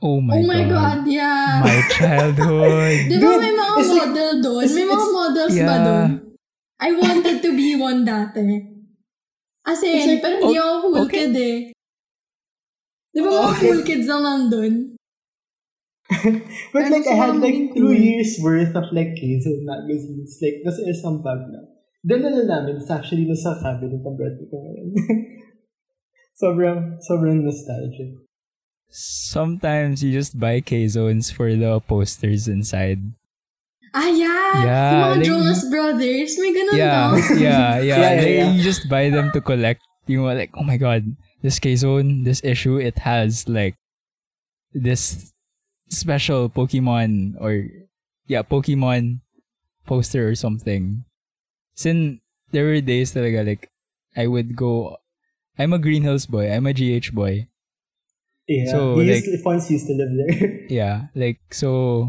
oh 0.00 0.20
my, 0.22 0.38
oh 0.38 0.46
my 0.46 0.62
god. 0.64 0.70
god, 0.70 1.00
yeah. 1.10 1.58
my 1.58 1.78
childhood 1.90 3.02
Di 3.10 3.18
ba 3.18 3.34
may 3.34 3.50
mga 3.50 3.74
it's 3.82 3.90
like- 3.90 3.98
model 4.08 4.32
doon? 4.40 4.60
it's- 4.62 4.76
May 4.78 4.86
mga 4.86 4.94
it's- 5.02 5.12
models 5.12 5.54
ba 5.58 5.64
Yeah. 5.74 5.82
doon? 5.84 6.10
I 6.78 6.88
wanted 6.94 7.36
to 7.42 7.50
be 7.52 7.68
one 7.74 8.06
dati. 8.06 8.40
As 9.66 9.82
in, 9.82 10.06
like, 10.08 10.22
pero 10.22 10.38
hindi 10.40 10.56
o- 10.56 10.62
ako 10.62 10.86
cool 10.94 11.02
okay. 11.04 11.18
kid 11.28 11.34
eh. 11.36 11.56
Di 13.12 13.18
ba 13.20 13.28
mga 13.28 13.50
Okay. 13.52 13.60
cool 13.68 13.82
kids 13.84 14.06
lang 14.06 14.22
nandun? 14.24 14.74
But 16.72 16.88
Pero 16.88 16.92
like, 16.94 17.06
I 17.06 17.16
had 17.20 17.36
like 17.36 17.76
two 17.76 17.92
years 17.92 18.40
worth 18.40 18.72
of 18.72 18.88
like 18.96 19.12
K-Zone 19.20 19.64
magazines. 19.68 20.40
Like, 20.40 20.64
nasa 20.64 20.80
isang 20.88 21.20
bag 21.20 21.44
na. 21.52 21.68
Dinala 22.00 22.48
namin. 22.48 22.80
It's 22.80 22.88
actually 22.88 23.28
nasa 23.28 23.60
cabinet 23.60 24.00
ng 24.00 24.16
brother 24.16 24.44
ko 24.48 24.56
ngayon. 24.56 24.88
sobrang, 26.40 26.96
sobrang 27.04 27.44
nostalgic. 27.44 28.14
sometimes 28.88 30.00
you 30.02 30.12
just 30.12 30.40
buy 30.40 30.60
K-zones 30.64 31.30
for 31.30 31.52
the 31.52 31.76
posters 31.84 32.48
inside 32.48 33.00
Ah, 33.92 34.08
yeah! 34.08 34.52
Yeah, 34.64 34.88
Yung 34.92 35.00
mga 35.00 35.16
like- 35.16 35.24
Jonas 35.24 35.62
Brothers, 35.72 36.32
may 36.36 36.52
ganun 36.52 36.76
yeah, 36.76 36.92
daw. 36.92 37.08
yeah, 37.36 37.36
yeah. 37.36 37.68
Yeah, 37.80 37.80
yeah, 37.80 38.20
They- 38.20 38.36
yeah. 38.36 38.50
You 38.52 38.60
just 38.60 38.84
buy 38.88 39.08
them 39.08 39.32
to 39.32 39.40
collect. 39.40 39.80
You 40.04 40.20
know, 40.20 40.28
like, 40.28 40.52
oh 40.56 40.64
my 40.64 40.76
god, 40.76 41.04
this 41.40 41.56
K 41.56 41.72
Zone, 41.76 42.24
this 42.24 42.44
issue, 42.44 42.76
it 42.76 43.00
has 43.04 43.48
like 43.48 43.76
this 44.76 45.32
special 45.88 46.48
Pokemon 46.48 47.34
or 47.40 47.66
yeah, 48.26 48.42
Pokemon 48.42 49.20
poster 49.86 50.28
or 50.28 50.34
something. 50.34 51.04
Since 51.74 52.20
there 52.52 52.64
were 52.64 52.80
days 52.80 53.14
talaga 53.14 53.46
like 53.46 53.70
I 54.16 54.26
would 54.26 54.56
go. 54.56 54.96
I'm 55.58 55.72
a 55.72 55.78
Green 55.78 56.02
Hills 56.06 56.26
boy. 56.26 56.50
I'm 56.52 56.66
a 56.66 56.72
GH 56.72 57.10
boy. 57.14 57.46
Yeah. 58.46 58.70
So, 58.70 58.98
he 58.98 59.12
like- 59.12 59.26
used, 59.26 59.44
Fonz 59.44 59.68
used 59.70 59.86
to 59.88 59.94
live 59.94 60.12
there. 60.14 60.64
Yeah, 60.68 61.08
like 61.14 61.40
so 61.50 62.08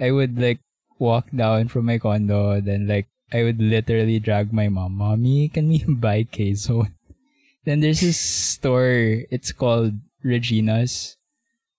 I 0.00 0.10
would 0.10 0.38
like 0.40 0.60
walk 0.98 1.28
down 1.34 1.68
from 1.68 1.86
my 1.86 1.98
condo, 1.98 2.60
then 2.60 2.86
like 2.86 3.08
I 3.32 3.42
would 3.42 3.60
literally 3.60 4.20
drag 4.20 4.52
my 4.52 4.68
mom, 4.68 4.96
Mommy, 4.96 5.48
can 5.48 5.68
we 5.68 5.84
buy 5.88 6.24
K-Zone? 6.24 6.92
Then 7.66 7.80
there's 7.80 8.00
this 8.00 8.20
store, 8.20 9.26
it's 9.28 9.50
called 9.50 9.98
Regina's. 10.22 11.15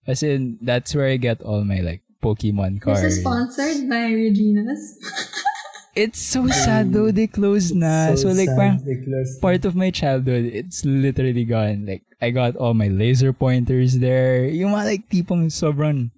As 0.07 0.23
in, 0.23 0.57
that's 0.63 0.95
where 0.95 1.07
I 1.11 1.17
get 1.19 1.41
all 1.43 1.63
my 1.67 1.83
like 1.83 2.01
Pokemon 2.23 2.79
cards. 2.81 3.01
This 3.03 3.19
is 3.19 3.21
sponsored 3.21 3.89
by 3.89 4.07
Regina's. 4.11 4.97
It's 5.97 6.21
so 6.21 6.45
sad 6.45 6.93
though, 6.93 7.09
they 7.09 7.25
closed 7.25 7.73
na. 7.73 8.13
So, 8.13 8.29
like 8.29 8.53
sad, 8.53 8.53
parang 8.53 8.77
they 8.85 9.01
part 9.41 9.65
of 9.65 9.73
my 9.73 9.89
childhood, 9.89 10.45
it's 10.45 10.85
literally 10.85 11.41
gone. 11.41 11.89
Like, 11.89 12.05
I 12.21 12.29
got 12.29 12.53
all 12.53 12.77
my 12.77 12.85
laser 12.87 13.33
pointers 13.33 13.97
there. 13.97 14.45
Yung 14.45 14.77
mga 14.77 14.85
like 14.85 15.09
tipong 15.09 15.49
sobrang 15.49 16.13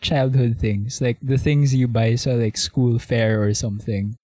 childhood 0.00 0.56
things. 0.56 1.04
Like, 1.04 1.20
the 1.20 1.36
things 1.36 1.76
you 1.76 1.84
buy 1.86 2.16
sa 2.16 2.32
like 2.32 2.56
school 2.56 2.96
fair 2.98 3.44
or 3.44 3.52
something. 3.52 4.16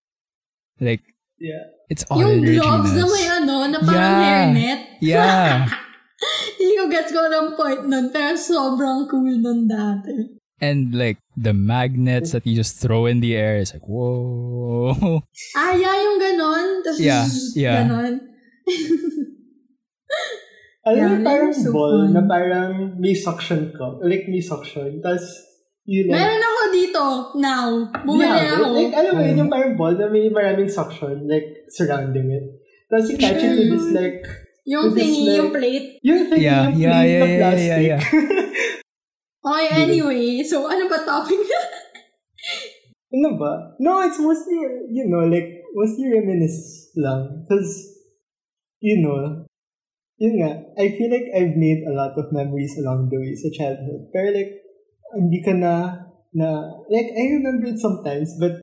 Like, 0.81 1.05
Yeah. 1.37 1.69
It's 1.93 2.09
all 2.09 2.25
Yung 2.25 2.41
energy 2.41 2.57
gloves 2.57 2.93
na 2.97 3.05
nas. 3.05 3.13
may 3.13 3.27
ano, 3.29 3.55
na 3.69 3.79
parang 3.85 4.01
Yeah. 4.01 4.25
hairnet. 4.25 4.81
Yeah. 5.05 5.53
Hindi 6.59 6.75
ko 6.75 6.85
gets 6.91 7.11
ko 7.11 7.23
ng 7.25 7.55
point 7.55 7.87
nun, 7.87 8.11
pero 8.11 8.35
sobrang 8.35 9.07
cool 9.07 9.39
nun 9.39 9.71
dati. 9.71 10.35
And 10.59 10.91
like 10.91 11.23
the 11.39 11.55
magnets 11.55 12.35
that 12.35 12.43
you 12.43 12.59
just 12.59 12.83
throw 12.83 13.07
in 13.07 13.23
the 13.23 13.39
air, 13.39 13.63
it's 13.63 13.71
like, 13.71 13.87
whoa. 13.87 15.23
Ah, 15.55 15.79
yeah, 15.79 15.95
yung 15.95 16.19
ganon. 16.19 16.83
Tapos, 16.83 16.99
Yeah, 16.99 17.23
yeah. 17.55 17.87
Ganon. 17.87 18.15
Alam 20.89 20.99
mo, 20.99 21.15
Yeah, 21.15 21.23
parang 21.23 21.53
they're 21.53 21.63
so 21.63 21.71
ball 21.71 21.97
fun. 22.03 22.13
na 22.17 22.23
parang 22.25 22.73
may 22.97 23.13
suction 23.15 23.71
cup. 23.77 24.01
Like, 24.01 24.25
may 24.27 24.41
suction. 24.41 24.99
Tapos, 24.99 25.23
you 25.85 26.09
like... 26.09 26.17
Meron 26.17 26.41
ako 26.43 26.61
dito, 26.73 27.05
now. 27.37 27.69
Bumili 28.03 28.25
Yeah, 28.25 28.57
ako. 28.57 28.67
Like, 28.73 28.95
alam 28.97 29.13
mo 29.13 29.21
yun, 29.21 29.35
Mm. 29.37 29.41
yung 29.45 29.53
parang 29.53 29.75
ball 29.77 29.95
na 29.95 30.07
may 30.09 30.27
maraming 30.33 30.71
suction, 30.73 31.29
like, 31.29 31.69
surrounding 31.69 32.33
it. 32.33 32.47
Tapos, 32.89 33.07
you 33.13 33.17
catch 33.21 33.39
it 33.39 33.53
with 33.53 33.69
this, 33.69 33.87
like, 33.93 34.25
yung 34.69 34.93
this 34.93 35.01
is 35.01 35.09
thingy, 35.09 35.25
like- 35.25 35.37
yung 35.41 35.51
plate. 35.51 35.87
yung 36.05 36.23
thing, 36.29 36.41
Yeah, 36.45 36.63
yung 36.69 36.77
yeah, 36.77 36.93
plate 36.93 37.09
yeah, 37.09 37.19
na 37.19 37.25
yeah, 37.25 37.39
plastic. 37.41 37.65
yeah, 37.65 37.81
yeah. 37.89 38.01
Okay, 39.41 39.69
anyway. 39.89 40.27
So, 40.45 40.69
ano 40.69 40.85
ba 40.93 40.99
topic 41.09 41.41
ano 43.17 43.29
ba? 43.41 43.53
No, 43.81 44.05
it's 44.05 44.21
mostly, 44.21 44.61
you 44.93 45.09
know, 45.09 45.25
like, 45.25 45.65
mostly 45.73 46.13
reminisce 46.13 46.93
lang. 47.01 47.45
Because, 47.45 47.89
you 48.85 49.01
know, 49.01 49.49
yun 50.21 50.35
nga, 50.45 50.51
I 50.77 50.93
feel 50.93 51.09
like 51.09 51.33
I've 51.33 51.57
made 51.57 51.89
a 51.89 51.95
lot 51.97 52.13
of 52.19 52.29
memories 52.33 52.77
along 52.77 53.09
the 53.09 53.17
way 53.17 53.33
sa 53.33 53.49
childhood. 53.49 54.13
Pero 54.13 54.37
like, 54.37 54.53
hindi 55.17 55.41
ka 55.41 55.57
na, 55.57 56.05
na, 56.37 56.49
like, 56.93 57.09
I 57.17 57.25
remember 57.41 57.73
it 57.73 57.81
sometimes, 57.81 58.37
but 58.37 58.61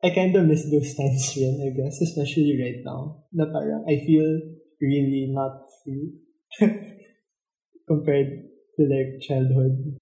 I 0.00 0.08
kind 0.16 0.32
of 0.32 0.48
miss 0.48 0.64
those 0.72 0.96
times 0.96 1.36
rin, 1.36 1.60
I 1.60 1.76
guess, 1.76 2.00
especially 2.00 2.56
right 2.56 2.80
now. 2.80 3.28
Na 3.36 3.44
parang, 3.52 3.84
I 3.84 4.00
feel 4.00 4.56
really 4.80 5.28
not 5.30 5.64
free 5.84 6.16
compared 7.88 8.28
to 8.76 8.80
like 8.88 9.20
childhood. 9.20 10.00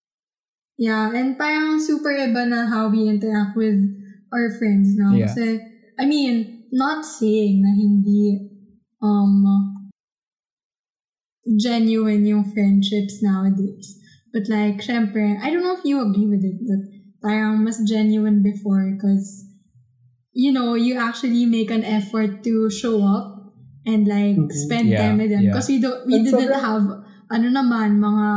Yeah, 0.79 1.11
and 1.11 1.35
parang 1.35 1.83
super 1.83 2.15
iba 2.15 2.47
na 2.47 2.71
how 2.71 2.87
we 2.87 3.11
interact 3.11 3.59
with 3.59 3.83
our 4.31 4.55
friends 4.55 4.95
now. 4.95 5.11
Yeah. 5.11 5.27
Kasi, 5.27 5.59
I 5.99 6.07
mean, 6.07 6.71
not 6.71 7.03
saying 7.03 7.67
na 7.67 7.75
hindi 7.75 8.47
um 9.03 9.43
genuine 11.57 12.27
yung 12.27 12.45
friendships 12.45 13.23
nowadays. 13.23 13.97
But 14.33 14.47
like, 14.49 14.85
syempre, 14.85 15.41
I 15.41 15.51
don't 15.51 15.65
know 15.65 15.75
if 15.75 15.85
you 15.85 15.99
agree 16.05 16.29
with 16.29 16.45
it, 16.45 16.61
but 16.63 16.85
parang 17.25 17.65
mas 17.65 17.81
genuine 17.89 18.43
before 18.43 18.93
because, 18.93 19.49
you 20.33 20.53
know, 20.53 20.75
you 20.75 21.01
actually 21.01 21.47
make 21.47 21.71
an 21.73 21.83
effort 21.83 22.45
to 22.45 22.69
show 22.69 23.03
up 23.03 23.38
and 23.89 24.05
like 24.05 24.37
Mhm. 24.37 24.53
spend 24.53 24.87
Yeah, 24.87 25.01
time 25.03 25.17
with 25.17 25.33
them. 25.33 25.43
yeah. 25.43 25.51
Because 25.51 25.67
we, 25.67 25.81
don't, 25.81 26.05
we 26.05 26.21
And 26.21 26.25
didn't 26.29 26.45
sobrang- 26.53 26.61
have, 26.61 26.85
ano 27.33 27.47
naman, 27.49 27.89
mga 27.99 28.29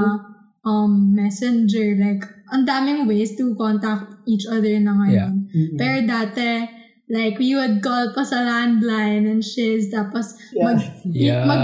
um 0.63 1.11
messenger, 1.11 1.97
like, 1.97 2.23
ang 2.49 2.63
daming 2.63 3.03
ways 3.03 3.35
to 3.35 3.51
contact 3.57 4.07
each 4.23 4.45
other 4.47 4.71
na 4.79 4.93
ngayon. 4.95 5.49
Mm-mm. 5.49 5.75
Pero 5.75 6.05
dati, 6.05 6.69
like, 7.09 7.35
we 7.35 7.51
would 7.51 7.81
call 7.81 8.13
pa 8.13 8.21
sa 8.21 8.39
landline 8.39 9.25
and 9.25 9.41
shiz, 9.41 9.89
tapos 9.89 10.37
Yeah. 10.53 10.63
mag, 10.63 10.77
Yeah. 11.03 11.43
mag, 11.43 11.61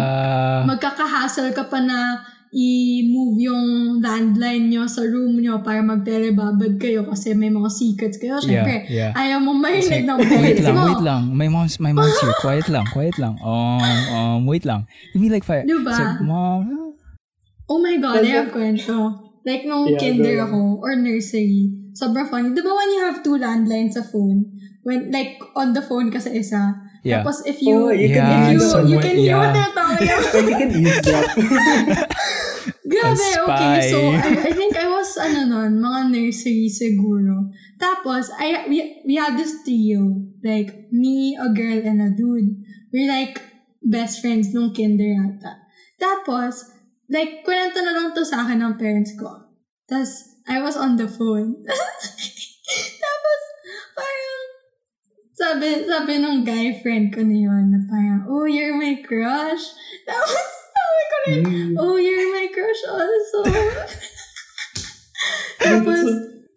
magkakahassle 0.66 1.54
ka 1.54 1.70
pa 1.70 1.80
na 1.80 2.20
i-move 2.50 3.36
yung 3.44 3.66
landline 4.00 4.72
nyo 4.72 4.88
sa 4.88 5.04
room 5.04 5.36
nyo 5.38 5.60
para 5.60 5.84
mag-telebabad 5.84 6.80
kayo 6.80 7.04
kasi 7.04 7.36
may 7.36 7.52
mga 7.52 7.68
secrets 7.68 8.16
kayo. 8.16 8.40
Siyempre, 8.40 8.88
yeah, 8.88 9.12
yeah. 9.12 9.20
ayaw 9.20 9.44
mo 9.44 9.52
marinig 9.52 10.08
ng 10.08 10.18
wait 10.18 10.30
parents 10.30 10.64
lang, 10.64 10.76
mo. 10.76 10.84
wait 10.88 11.04
lang. 11.04 11.22
My 11.32 11.48
mom's, 11.48 11.76
my 11.78 11.92
mom's 11.92 12.16
here. 12.20 12.36
Quiet 12.40 12.68
lang, 12.72 12.86
quiet 12.90 13.16
lang. 13.20 13.36
Um, 13.48 13.82
um, 14.12 14.40
wait 14.46 14.64
lang. 14.64 14.88
Give 15.12 15.22
me 15.22 15.30
like 15.30 15.44
five. 15.44 15.68
Diba? 15.68 15.92
Like, 15.92 16.22
mom. 16.24 16.96
Oh 17.68 17.80
my 17.80 18.00
God, 18.00 18.24
I 18.24 18.24
Kasi- 18.24 18.36
have 18.36 18.50
kwento. 18.52 18.96
Like, 19.48 19.64
nung 19.64 19.88
Yeah, 19.88 20.00
kinder 20.00 20.36
go. 20.36 20.44
ako, 20.44 20.60
or 20.84 20.92
nursery, 21.00 21.72
sobrang 21.96 22.28
funny. 22.28 22.52
Di 22.52 22.60
ba 22.60 22.72
when 22.72 22.90
you 22.92 23.02
have 23.08 23.24
two 23.24 23.40
landlines 23.40 23.96
sa 23.96 24.04
phone, 24.04 24.44
when, 24.84 25.08
like, 25.08 25.40
on 25.56 25.72
the 25.72 25.80
phone 25.80 26.12
ka 26.12 26.20
sa 26.20 26.28
isa, 26.32 26.76
Yeah. 27.08 27.24
tapos 27.24 27.48
if 27.48 27.64
you, 27.64 27.88
Oh, 27.88 27.96
you 27.96 28.12
if 28.12 28.20
can 28.20 28.28
you, 28.28 28.60
use 28.60 28.68
you 28.68 28.68
someone- 28.68 29.00
can 29.00 29.16
hear 29.16 29.40
what 29.40 29.48
yeah. 29.48 29.56
they're 29.56 29.72
talking 29.72 30.04
about. 30.04 30.28
And 30.36 30.46
you 30.52 30.56
can 30.60 30.70
eavesdrop. 30.76 31.28
Grabe, 32.88 33.28
okay. 33.48 33.92
So, 33.92 34.00
I, 34.12 34.50
I 34.50 34.52
think 34.54 34.76
I 34.76 34.88
was, 34.88 35.12
ano 35.18 35.48
nun, 35.48 35.80
mga 35.80 36.02
nursery 36.12 36.68
siguro. 36.72 37.52
Tapos, 37.80 38.32
I, 38.36 38.68
we, 38.68 39.04
we 39.06 39.16
had 39.16 39.38
this 39.38 39.64
trio. 39.64 40.24
Like, 40.44 40.92
me, 40.92 41.36
a 41.36 41.50
girl, 41.52 41.80
and 41.84 42.02
a 42.02 42.10
dude. 42.16 42.64
We're 42.94 43.12
like, 43.12 43.42
best 43.84 44.22
friends 44.22 44.54
nung 44.54 44.74
kinder 44.74 45.08
yata. 45.08 45.68
Tapos, 46.00 46.68
like, 47.10 47.44
kwento 47.44 47.80
na 47.84 47.94
lang 47.96 48.14
to 48.14 48.24
sa 48.24 48.46
akin 48.46 48.62
ng 48.64 48.76
parents 48.80 49.16
ko. 49.16 49.48
Tapos, 49.88 50.40
I 50.48 50.64
was 50.64 50.76
on 50.76 50.96
the 50.96 51.08
phone. 51.08 51.64
Tapos, 53.04 53.42
parang, 53.96 54.44
sabi, 55.36 55.68
sabi 55.84 56.14
nung 56.20 56.42
guy 56.44 56.80
friend 56.80 57.12
ko 57.12 57.24
na 57.24 57.38
yun, 57.38 57.72
na 57.72 57.80
parang, 57.88 58.28
oh, 58.32 58.48
you're 58.48 58.76
my 58.76 59.00
crush. 59.04 59.76
Tapos, 60.08 60.57
sabi 60.98 61.06
ko 61.06 61.18
rin, 61.30 61.42
Mm. 61.46 61.74
oh, 61.78 61.96
you're 62.02 62.34
my 62.34 62.50
crush 62.50 62.82
also. 62.90 63.38
tapos, 65.62 66.00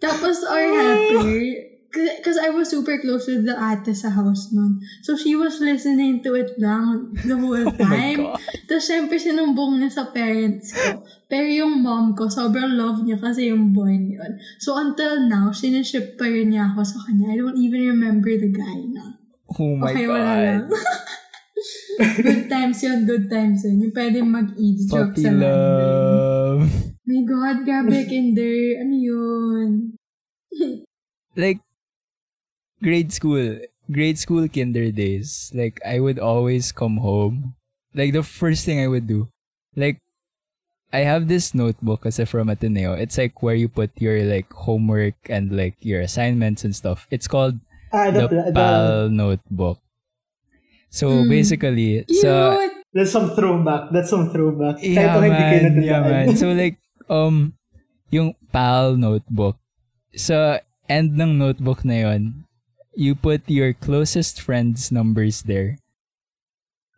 tapos 0.01 0.37
our 0.49 0.65
helper, 0.65 1.41
because 1.91 2.39
I 2.39 2.55
was 2.55 2.71
super 2.71 3.03
close 3.03 3.27
with 3.27 3.43
the 3.45 3.57
ate 3.59 3.91
sa 3.93 4.15
house 4.15 4.55
nun. 4.55 4.79
So, 5.03 5.19
she 5.19 5.35
was 5.35 5.59
listening 5.59 6.23
to 6.23 6.39
it 6.39 6.55
lang 6.57 7.13
the 7.27 7.35
whole 7.35 7.67
Oh 7.67 7.75
time. 7.75 8.31
God. 8.31 8.39
Tapos, 8.71 8.87
syempre, 8.87 9.19
sinumbong 9.19 9.83
niya 9.83 9.91
sa 9.91 10.05
parents 10.15 10.71
ko. 10.71 11.03
Pero 11.27 11.51
yung 11.51 11.83
mom 11.83 12.15
ko, 12.15 12.31
sobrang 12.31 12.79
love 12.79 13.03
niya 13.03 13.19
kasi 13.19 13.51
yung 13.51 13.75
boy 13.75 13.91
niya 13.91 14.23
yun. 14.23 14.33
So, 14.63 14.79
until 14.79 15.27
now, 15.27 15.51
siniship 15.51 16.15
pa 16.15 16.31
rin 16.31 16.55
niya 16.55 16.71
ako 16.73 16.87
sa 16.87 16.99
kanya. 17.05 17.35
I 17.35 17.37
don't 17.43 17.59
even 17.59 17.83
remember 17.91 18.31
the 18.31 18.51
guy 18.55 18.79
na. 18.87 19.19
Oh 19.51 19.75
my 19.75 19.91
okay, 19.91 20.07
wala 20.07 20.33
lang. 20.39 20.65
Good 21.99 22.47
times 22.49 22.79
yun, 22.83 23.07
good 23.07 23.27
times 23.31 23.65
yun. 23.65 23.83
Yung 23.83 23.95
pwede 23.95 24.23
mag-eavesdrop 24.23 25.17
Puppy 25.17 25.23
sa 25.25 25.33
love. 25.33 26.65
My 27.07 27.21
God, 27.27 27.57
grabe, 27.67 27.99
kinder. 28.07 28.57
Ano 28.85 28.95
yun? 28.95 29.71
Like, 31.39 31.63
grade 32.83 33.15
school. 33.15 33.63
Grade 33.87 34.19
school 34.19 34.51
kinder 34.51 34.91
days. 34.91 35.51
Like, 35.55 35.79
I 35.87 36.03
would 36.03 36.19
always 36.19 36.75
come 36.75 36.99
home. 36.99 37.55
Like, 37.95 38.13
the 38.13 38.27
first 38.27 38.67
thing 38.67 38.83
I 38.83 38.91
would 38.91 39.07
do. 39.07 39.31
Like, 39.79 40.03
I 40.93 41.07
have 41.07 41.31
this 41.31 41.55
notebook 41.55 42.03
kasi 42.03 42.27
from 42.27 42.51
Ateneo. 42.51 42.99
It's 42.99 43.17
like 43.17 43.43
where 43.43 43.55
you 43.55 43.71
put 43.71 43.95
your 44.03 44.27
like 44.27 44.51
homework 44.53 45.15
and 45.31 45.55
like 45.55 45.79
your 45.87 46.03
assignments 46.03 46.67
and 46.67 46.75
stuff. 46.75 47.07
It's 47.15 47.31
called 47.31 47.63
Ah, 47.95 48.11
the 48.11 48.27
the, 48.27 48.51
the, 48.51 48.53
PAL 48.55 49.09
notebook. 49.11 49.79
So 50.91 51.23
Mm. 51.23 51.31
basically, 51.31 52.03
Cute! 52.05 52.19
sa 52.19 52.59
That's 52.91 53.15
some 53.15 53.31
throwback. 53.33 53.95
That's 53.95 54.11
some 54.11 54.35
throwback. 54.35 54.83
yeah 54.83 54.91
Kahit 54.99 55.11
ako 55.15 55.21
hindi 55.23 55.45
kayo 55.47 55.63
man, 55.63 55.75
yeah 55.87 56.01
man. 56.03 56.27
So 56.35 56.51
like 56.59 56.77
um 57.07 57.55
yung 58.11 58.35
PAL 58.51 58.99
notebook. 58.99 59.55
Sa 60.13 60.59
end 60.91 61.15
ng 61.15 61.39
notebook 61.39 61.87
na 61.87 62.11
yon, 62.11 62.43
you 62.99 63.15
put 63.15 63.47
your 63.47 63.71
closest 63.71 64.43
friends 64.43 64.91
numbers 64.91 65.47
there. 65.47 65.79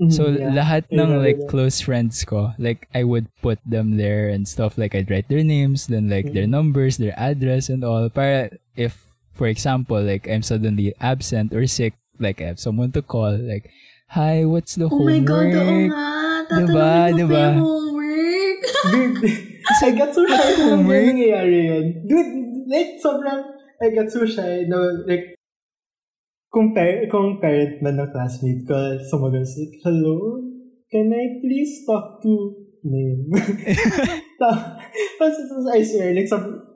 Mhm, 0.00 0.08
So 0.08 0.32
yeah. 0.32 0.48
lahat 0.50 0.88
Yeah, 0.88 1.04
ng 1.04 1.10
yeah, 1.12 1.20
like 1.20 1.38
yeah. 1.44 1.50
close 1.52 1.84
friends 1.84 2.24
ko, 2.24 2.56
like 2.56 2.88
I 2.96 3.04
would 3.04 3.28
put 3.44 3.60
them 3.68 4.00
there 4.00 4.32
and 4.32 4.48
stuff 4.48 4.80
like 4.80 4.96
I'd 4.96 5.12
write 5.12 5.28
their 5.28 5.44
names, 5.44 5.86
then 5.92 6.08
like 6.08 6.32
their 6.32 6.48
Mm. 6.48 6.56
numbers, 6.56 6.96
their 6.96 7.12
address 7.20 7.68
and 7.68 7.84
all. 7.84 8.08
Para 8.08 8.48
if 8.72 9.04
for 9.36 9.44
example, 9.46 10.00
like 10.00 10.24
I'm 10.24 10.40
suddenly 10.40 10.96
absent 10.98 11.52
or 11.52 11.68
sick, 11.68 11.92
like 12.22 12.38
I 12.40 12.54
have 12.54 12.62
someone 12.62 12.94
to 12.94 13.02
call, 13.02 13.34
like, 13.36 13.68
hi, 14.08 14.46
what's 14.46 14.78
the 14.78 14.86
Oh 14.86 15.02
my 15.02 15.18
homework? 15.18 15.26
God, 15.26 15.50
oo 15.52 15.78
nga. 15.90 16.06
Tatanungin 16.46 16.68
Diba? 16.70 16.90
mo 17.10 17.16
Diba? 17.18 17.34
pa 17.34 17.42
yung 17.42 17.60
homework. 17.60 18.60
Dude, 18.92 19.18
I 19.82 19.90
got 19.94 20.10
so 20.14 20.22
shy 20.24 20.48
nung 20.56 20.68
homework? 20.86 21.04
nangyayari 21.10 21.58
yun. 21.66 21.86
Dude, 22.06 22.32
like, 22.70 22.90
sobrang, 22.98 23.40
I 23.82 23.86
got 23.90 24.08
so 24.08 24.22
shy 24.24 24.64
na, 24.70 24.78
like, 25.06 25.34
kung, 26.52 26.74
par- 26.76 27.06
kung 27.08 27.40
parent 27.40 27.80
man 27.80 27.98
ng 27.98 28.10
classmate 28.12 28.62
ko, 28.68 28.76
sumagas, 29.06 29.54
like, 29.58 29.74
hello, 29.82 30.38
can 30.92 31.08
I 31.10 31.40
please 31.40 31.82
talk 31.88 32.20
to 32.22 32.54
name? 32.84 33.30
Tapos, 34.42 35.34
I 35.72 35.80
swear, 35.82 36.12
like, 36.12 36.28
sob- 36.28 36.71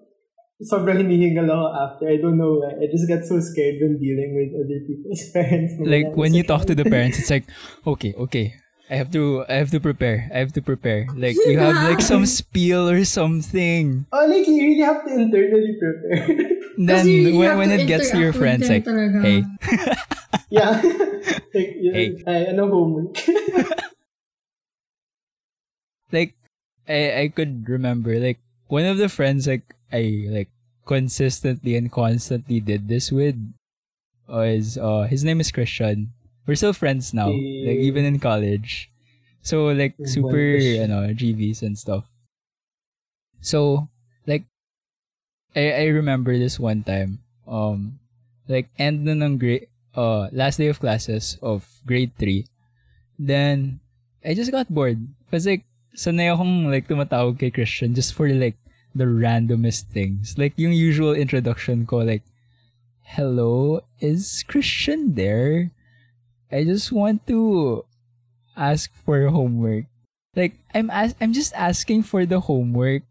sobrang 0.63 1.05
hinihingal 1.05 1.49
ako 1.53 1.67
after. 1.75 2.05
I 2.09 2.17
don't 2.17 2.39
know 2.41 2.65
why. 2.65 2.81
I 2.81 2.87
just 2.89 3.05
got 3.09 3.25
so 3.29 3.41
scared 3.41 3.77
when 3.81 3.99
dealing 4.01 4.33
with 4.37 4.51
other 4.57 4.81
people's 4.89 5.23
parents. 5.37 5.75
like 5.81 6.17
when 6.17 6.33
you 6.33 6.43
talk 6.43 6.65
to 6.67 6.75
the 6.75 6.85
parents, 6.95 7.19
it's 7.19 7.31
like, 7.31 7.45
okay, 7.87 8.15
okay. 8.29 8.55
I 8.87 8.95
have 8.95 9.11
to 9.19 9.43
I 9.51 9.59
have 9.59 9.75
to 9.75 9.81
prepare. 9.83 10.31
I 10.31 10.39
have 10.39 10.55
to 10.55 10.63
prepare. 10.63 11.11
Like 11.19 11.35
you 11.35 11.59
have 11.59 11.75
like 11.91 11.99
some 12.01 12.23
spiel 12.39 12.87
or 12.87 13.03
something. 13.05 14.07
Oh, 14.15 14.25
like, 14.31 14.47
you 14.47 14.63
really 14.63 14.87
have 14.87 15.03
to 15.03 15.11
internally 15.11 15.75
prepare. 15.75 16.23
Then 16.79 17.03
Kasi 17.03 17.35
you 17.35 17.39
when 17.41 17.59
when 17.59 17.69
to 17.75 17.83
it 17.83 17.91
gets 17.91 18.15
to 18.15 18.19
your 18.23 18.31
interact 18.31 18.63
friends, 18.63 18.65
like, 18.71 18.85
talaga. 18.87 19.19
hey, 19.27 19.39
yeah. 20.55 20.71
like, 21.51 21.71
yun, 21.83 21.93
Hey. 21.99 22.09
ay, 22.31 22.41
ano 22.55 22.71
homework? 22.71 23.19
like 26.15 26.35
I 26.89 27.27
I 27.27 27.35
could 27.35 27.67
remember 27.69 28.15
like 28.23 28.39
one 28.71 28.87
of 28.87 28.99
the 28.99 29.09
friends 29.11 29.47
like 29.51 29.67
I 29.93 30.27
like 30.31 30.51
consistently 30.87 31.77
and 31.77 31.91
constantly 31.91 32.61
did 32.61 32.89
this 32.89 33.11
with 33.11 33.37
was 34.29 34.79
uh 34.79 35.07
his 35.07 35.25
name 35.25 35.41
is 35.41 35.51
Christian. 35.51 36.13
We're 36.47 36.55
still 36.59 36.73
friends 36.75 37.15
now, 37.15 37.31
like 37.31 37.83
even 37.83 38.05
in 38.05 38.19
college. 38.19 38.91
So 39.43 39.71
like 39.71 39.95
super 40.07 40.59
you 40.59 40.87
know 40.87 41.11
GVs 41.15 41.63
and 41.63 41.79
stuff. 41.79 42.07
So 43.41 43.89
like 44.27 44.45
I 45.55 45.87
I 45.87 45.95
remember 45.95 46.35
this 46.39 46.59
one 46.59 46.83
time 46.83 47.23
um 47.47 47.99
like 48.51 48.71
end 48.79 49.07
na 49.07 49.15
ng 49.15 49.39
grade 49.39 49.71
uh 49.95 50.29
last 50.35 50.59
day 50.59 50.67
of 50.69 50.83
classes 50.83 51.39
of 51.43 51.67
grade 51.87 52.13
3 52.19 52.47
then 53.19 53.81
I 54.27 54.35
just 54.35 54.51
got 54.51 54.69
bored 54.69 54.99
because 55.25 55.47
like 55.47 55.63
sanay 55.95 56.29
akong 56.35 56.69
like 56.69 56.91
tumatawag 56.91 57.39
kay 57.39 57.55
Christian 57.55 57.95
just 57.95 58.13
for 58.13 58.29
like 58.29 58.59
the 58.97 59.07
randomest 59.07 59.93
things. 59.93 60.37
Like 60.39 60.55
yung 60.57 60.73
usual 60.73 61.15
introduction 61.15 61.87
ko 61.87 61.99
like 61.99 62.23
hello 63.17 63.85
is 64.01 64.45
Christian 64.49 65.15
there? 65.15 65.71
I 66.51 66.65
just 66.65 66.93
want 66.93 67.27
to 67.27 67.85
ask 68.57 68.91
for 69.05 69.29
homework. 69.29 69.87
Like 70.35 70.57
I'm 70.75 70.91
as- 70.91 71.17
I'm 71.21 71.33
just 71.33 71.55
asking 71.55 72.05
for 72.05 72.27
the 72.27 72.41
homework. 72.41 73.03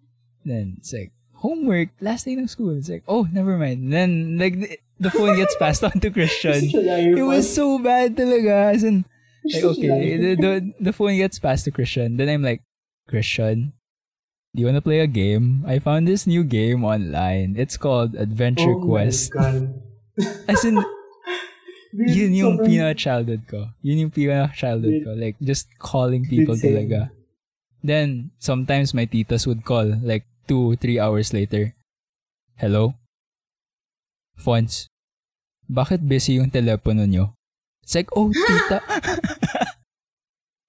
Then 0.44 0.78
it's 0.78 0.94
like 0.94 1.12
homework? 1.34 1.90
Last 2.02 2.26
day 2.26 2.34
ng 2.34 2.48
school. 2.48 2.78
It's 2.78 2.90
like 2.90 3.04
oh 3.08 3.28
never 3.32 3.58
mind. 3.58 3.94
Then 3.94 4.38
like 4.38 4.60
the, 4.60 4.80
the 5.00 5.12
phone 5.12 5.36
gets 5.36 5.56
passed 5.62 5.84
on 5.84 6.00
to 6.02 6.10
Christian. 6.10 6.70
It 6.74 7.26
was 7.26 7.46
so 7.48 7.80
bad 7.80 8.16
talaga. 8.16 8.74
As 8.74 8.84
in, 8.84 9.06
like, 9.46 9.64
okay, 9.64 10.18
the, 10.18 10.36
the, 10.36 10.54
the 10.80 10.94
phone 10.94 11.18
gets 11.18 11.38
passed 11.38 11.66
to 11.66 11.72
Christian. 11.72 12.18
Then 12.18 12.30
I'm 12.30 12.42
like, 12.42 12.62
Christian, 13.08 13.74
do 14.56 14.64
you 14.64 14.72
want 14.72 14.80
to 14.80 14.82
play 14.82 15.04
a 15.04 15.08
game? 15.08 15.68
I 15.68 15.80
found 15.80 16.08
this 16.08 16.24
new 16.24 16.48
game 16.48 16.88
online. 16.88 17.60
It's 17.60 17.76
called 17.76 18.16
Adventure 18.16 18.80
oh 18.80 18.88
Quest. 18.88 19.36
My 19.36 19.52
God. 19.52 19.84
As 20.48 20.64
in, 20.64 20.80
yun 21.92 22.32
yung 22.32 22.56
sobrang- 22.56 22.68
pinaka-childhood 22.72 23.44
ko. 23.52 23.76
Yun 23.84 24.08
yung 24.08 24.14
pinaka-childhood 24.16 25.04
ko. 25.04 25.12
Like, 25.12 25.36
just 25.44 25.68
calling 25.76 26.24
people 26.24 26.56
talaga. 26.56 27.12
Then, 27.84 28.32
sometimes 28.40 28.96
my 28.96 29.06
titas 29.06 29.44
would 29.46 29.68
call, 29.68 30.00
like, 30.00 30.24
two, 30.48 30.80
three 30.80 31.04
hours 31.04 31.36
later. 31.36 31.76
Hello? 32.56 32.96
Fonz, 34.40 34.88
bakit 35.68 36.08
busy 36.08 36.40
yung 36.40 36.48
telepono 36.48 37.04
nyo? 37.04 37.36
It's 37.84 37.94
like, 37.94 38.08
oh, 38.16 38.32
tita. 38.32 38.80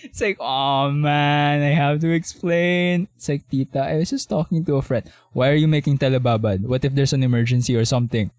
it's 0.07 0.23
like, 0.23 0.39
oh 0.39 0.95
man, 0.95 1.67
I 1.67 1.75
have 1.75 1.99
to 2.07 2.15
explain. 2.15 3.11
It's 3.19 3.27
like, 3.29 3.43
tita, 3.51 3.83
I 3.83 3.99
was 3.99 4.15
just 4.15 4.31
talking 4.31 4.63
to 4.65 4.79
a 4.79 4.83
friend. 4.83 5.03
Why 5.35 5.51
are 5.51 5.59
you 5.59 5.67
making 5.67 5.99
telebabad? 5.99 6.63
What 6.63 6.87
if 6.87 6.95
there's 6.95 7.13
an 7.13 7.27
emergency 7.27 7.75
or 7.75 7.85
something? 7.85 8.31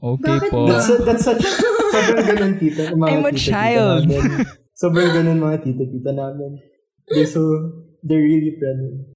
Okay 0.00 0.40
Bakit 0.40 0.50
po. 0.50 0.64
That's, 0.64 0.88
su- 0.88 1.04
that's 1.04 1.24
such, 1.28 1.44
sobrang 1.44 2.24
ganun 2.24 2.52
tita. 2.56 2.96
mga 2.96 3.08
I'm 3.12 3.28
a 3.28 3.32
tita-tita 3.36 3.52
child. 3.52 4.08
namin. 4.08 4.48
sobrang 4.72 5.10
ganun 5.12 5.38
mga 5.44 5.58
tita-tita 5.68 6.12
namin. 6.16 6.56
They're 7.12 7.28
so, 7.28 7.44
they're 8.00 8.24
really 8.24 8.56
friendly. 8.56 9.12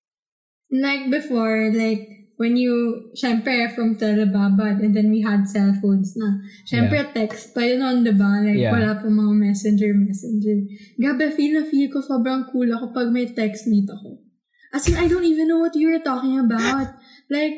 Like 0.69 1.09
before, 1.09 1.73
like, 1.73 2.24
when 2.37 2.59
you, 2.59 3.09
syempre, 3.15 3.71
from 3.75 3.95
Telebabad, 3.95 4.83
and 4.83 4.95
then 4.95 5.11
we 5.11 5.23
had 5.23 5.47
cell 5.47 5.71
phones 5.79 6.19
na. 6.19 6.43
Syempre, 6.67 7.07
text 7.15 7.55
pa 7.55 7.63
yun 7.63 7.83
on, 7.83 8.03
diba? 8.03 8.43
Like, 8.43 8.59
Yeah. 8.59 8.75
wala 8.75 8.99
pa 8.99 9.07
mga 9.07 9.35
messenger, 9.39 9.95
messenger. 9.95 10.59
Gabi, 10.99 11.31
feel 11.31 11.53
na 11.55 11.63
feel 11.71 11.87
ko 11.95 12.03
sobrang 12.03 12.51
cool 12.51 12.67
ako 12.75 12.91
pag 12.91 13.09
may 13.15 13.31
text 13.31 13.71
meet 13.71 13.87
ako. 13.87 14.19
As 14.75 14.91
in, 14.91 14.99
I 14.99 15.07
don't 15.07 15.23
even 15.25 15.47
know 15.47 15.63
what 15.63 15.79
you 15.79 15.95
were 15.95 16.03
talking 16.03 16.39
about. 16.43 16.99
Like, 17.33 17.57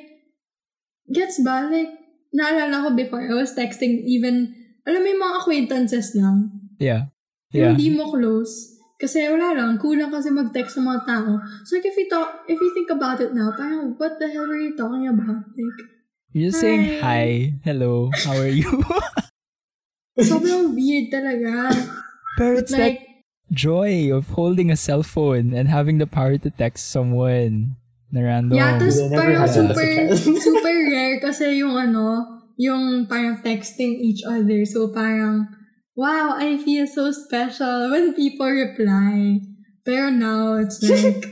gets 1.10 1.42
ba? 1.42 1.66
Like, 1.66 1.90
naalala 2.30 2.86
ko 2.86 2.88
before, 2.94 3.24
I 3.24 3.34
was 3.34 3.56
texting 3.56 4.04
even, 4.06 4.52
alam 4.86 5.02
mo 5.02 5.08
yung 5.10 5.22
mga 5.24 5.36
acquaintances 5.42 6.14
lang. 6.14 6.52
Yeah. 6.78 7.10
Yung 7.50 7.56
Yeah. 7.56 7.72
Hindi 7.74 7.96
mo 7.96 8.12
close. 8.12 8.75
Kasi 8.96 9.28
wala 9.28 9.52
lang, 9.52 9.76
kulang 9.76 10.08
kasi 10.08 10.32
mag-text 10.32 10.80
sa 10.80 10.80
mga 10.80 11.04
tao. 11.04 11.36
So 11.68 11.76
like 11.76 11.84
if 11.84 11.96
you 12.00 12.08
talk, 12.08 12.48
if 12.48 12.56
you 12.56 12.72
think 12.72 12.88
about 12.88 13.20
it 13.20 13.36
now, 13.36 13.52
parang 13.52 13.92
what 14.00 14.16
the 14.16 14.28
hell 14.32 14.48
were 14.48 14.56
you 14.56 14.72
talking 14.72 15.04
about? 15.04 15.44
Like, 15.52 15.80
You're 16.32 16.48
just 16.48 16.64
saying 16.64 17.00
hi, 17.04 17.60
hello, 17.64 18.08
how 18.24 18.36
are 18.40 18.48
you? 18.48 18.64
sobrang 20.20 20.72
weird 20.72 21.12
talaga. 21.12 21.72
Pero 22.40 22.56
But 22.56 22.64
it's 22.64 22.72
that 22.72 22.80
like, 22.96 23.00
joy 23.52 24.08
of 24.12 24.32
holding 24.32 24.72
a 24.72 24.76
cell 24.76 25.04
phone 25.04 25.52
and 25.52 25.68
having 25.68 25.98
the 25.98 26.08
power 26.08 26.36
to 26.40 26.50
text 26.50 26.88
someone 26.88 27.76
na 28.12 28.20
random. 28.24 28.56
yeah, 28.56 28.80
tapos 28.80 28.96
parang 29.12 29.44
that 29.44 29.52
super, 29.52 29.92
super 30.40 30.76
rare 30.92 31.20
kasi 31.20 31.60
yung 31.60 31.76
ano, 31.76 32.24
yung 32.56 33.04
parang 33.04 33.40
texting 33.44 34.00
each 34.00 34.24
other. 34.24 34.64
So 34.64 34.88
parang, 34.88 35.52
wow, 35.96 36.36
I 36.36 36.58
feel 36.60 36.86
so 36.86 37.10
special 37.10 37.90
when 37.90 38.14
people 38.14 38.46
reply. 38.46 39.40
Pero 39.84 40.10
now, 40.10 40.60
it's 40.60 40.82
like, 40.84 41.24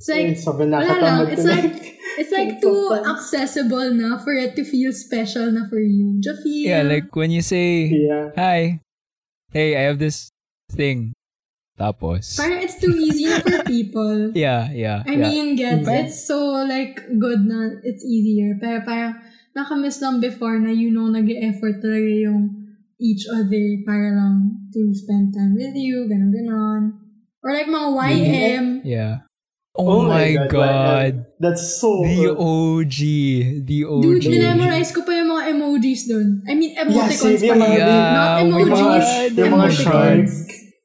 it's 0.00 0.08
like, 0.08 0.40
wala 0.42 0.80
lang. 0.80 1.30
It's 1.30 1.44
like. 1.44 1.92
It's 2.14 2.30
like 2.30 2.62
too 2.62 2.94
accessible 2.94 3.90
na 3.90 4.22
for 4.22 4.38
it 4.38 4.54
to 4.54 4.62
feel 4.62 4.94
special 4.94 5.50
na 5.50 5.66
for 5.66 5.82
you. 5.82 6.22
Feel. 6.22 6.70
yeah, 6.70 6.82
like 6.86 7.10
when 7.10 7.34
you 7.34 7.42
say, 7.42 7.90
yeah. 7.90 8.30
hi, 8.38 8.78
hey, 9.50 9.74
I 9.74 9.90
have 9.90 9.98
this 9.98 10.30
thing. 10.70 11.10
Tapos. 11.74 12.38
Parang 12.38 12.62
it's 12.62 12.78
too 12.78 12.94
easy 12.94 13.26
na 13.26 13.42
for 13.42 13.66
people. 13.66 14.30
Yeah, 14.30 14.70
yeah. 14.70 15.02
I 15.02 15.18
yeah. 15.18 15.26
mean, 15.26 15.58
gets, 15.58 15.90
But- 15.90 16.06
it's 16.06 16.22
so 16.22 16.62
like 16.62 17.02
good 17.18 17.42
na 17.50 17.82
it's 17.82 18.06
easier. 18.06 18.54
Pero 18.62 18.86
parang 18.86 19.18
nakamiss 19.58 19.98
lang 19.98 20.22
before 20.22 20.54
na 20.62 20.70
you 20.70 20.94
know 20.94 21.10
nag-effort 21.10 21.82
talaga 21.82 22.30
yung 22.30 22.63
each 22.98 23.26
other 23.26 23.64
para 23.82 24.14
lang 24.14 24.68
to 24.70 24.94
spend 24.94 25.34
time 25.34 25.54
with 25.54 25.74
you, 25.74 26.06
ganun 26.06 26.30
ganon. 26.30 26.82
Or 27.42 27.52
like 27.52 27.66
mga 27.66 27.88
YM. 27.92 28.64
yeah. 28.84 29.24
Oh, 29.74 30.06
my 30.06 30.38
god. 30.46 31.26
That's 31.42 31.82
so 31.82 32.06
The 32.06 32.30
good. 32.30 32.38
OG. 32.38 32.98
The 33.66 33.78
OG. 33.82 34.02
Dude, 34.06 34.30
minamemorize 34.30 34.94
ko 34.94 35.02
pa 35.02 35.18
yung 35.18 35.34
mga 35.34 35.50
emojis 35.50 36.06
dun. 36.06 36.46
I 36.46 36.54
mean, 36.54 36.78
Yeah, 36.78 36.86
emoticons 36.86 37.18
same, 37.18 37.42
pa 37.42 37.46
yung 37.50 37.58
mga- 37.58 37.74
yun. 37.74 37.82
Yeah, 37.82 38.14
Not 38.14 38.30
oh 38.30 38.30
my 38.30 38.38
Yung 38.38 38.54
mga, 38.54 38.70
emojis. 38.70 39.10
yung 39.10 39.34
mga 39.34 39.50
emoticons. 39.50 39.82
shark. 39.82 40.26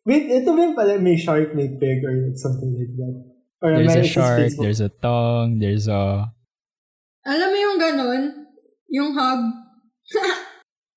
Wait, 0.10 0.24
ito 0.34 0.50
ba 0.50 0.60
yung 0.66 0.74
pala 0.74 0.92
may 0.98 1.14
shark, 1.14 1.54
may 1.54 1.70
pig, 1.70 2.02
or 2.02 2.34
something 2.34 2.74
like 2.74 2.94
that? 2.98 3.16
Or 3.62 3.70
There's 3.78 3.94
a 3.94 4.04
shark, 4.10 4.38
Facebook? 4.50 4.64
there's 4.66 4.82
a 4.82 4.90
tongue, 4.90 5.62
there's 5.62 5.86
a... 5.86 6.26
Alam 7.30 7.46
mo 7.46 7.58
yung 7.62 7.78
ganon? 7.78 8.24
Yung 8.90 9.14
hug? 9.14 9.42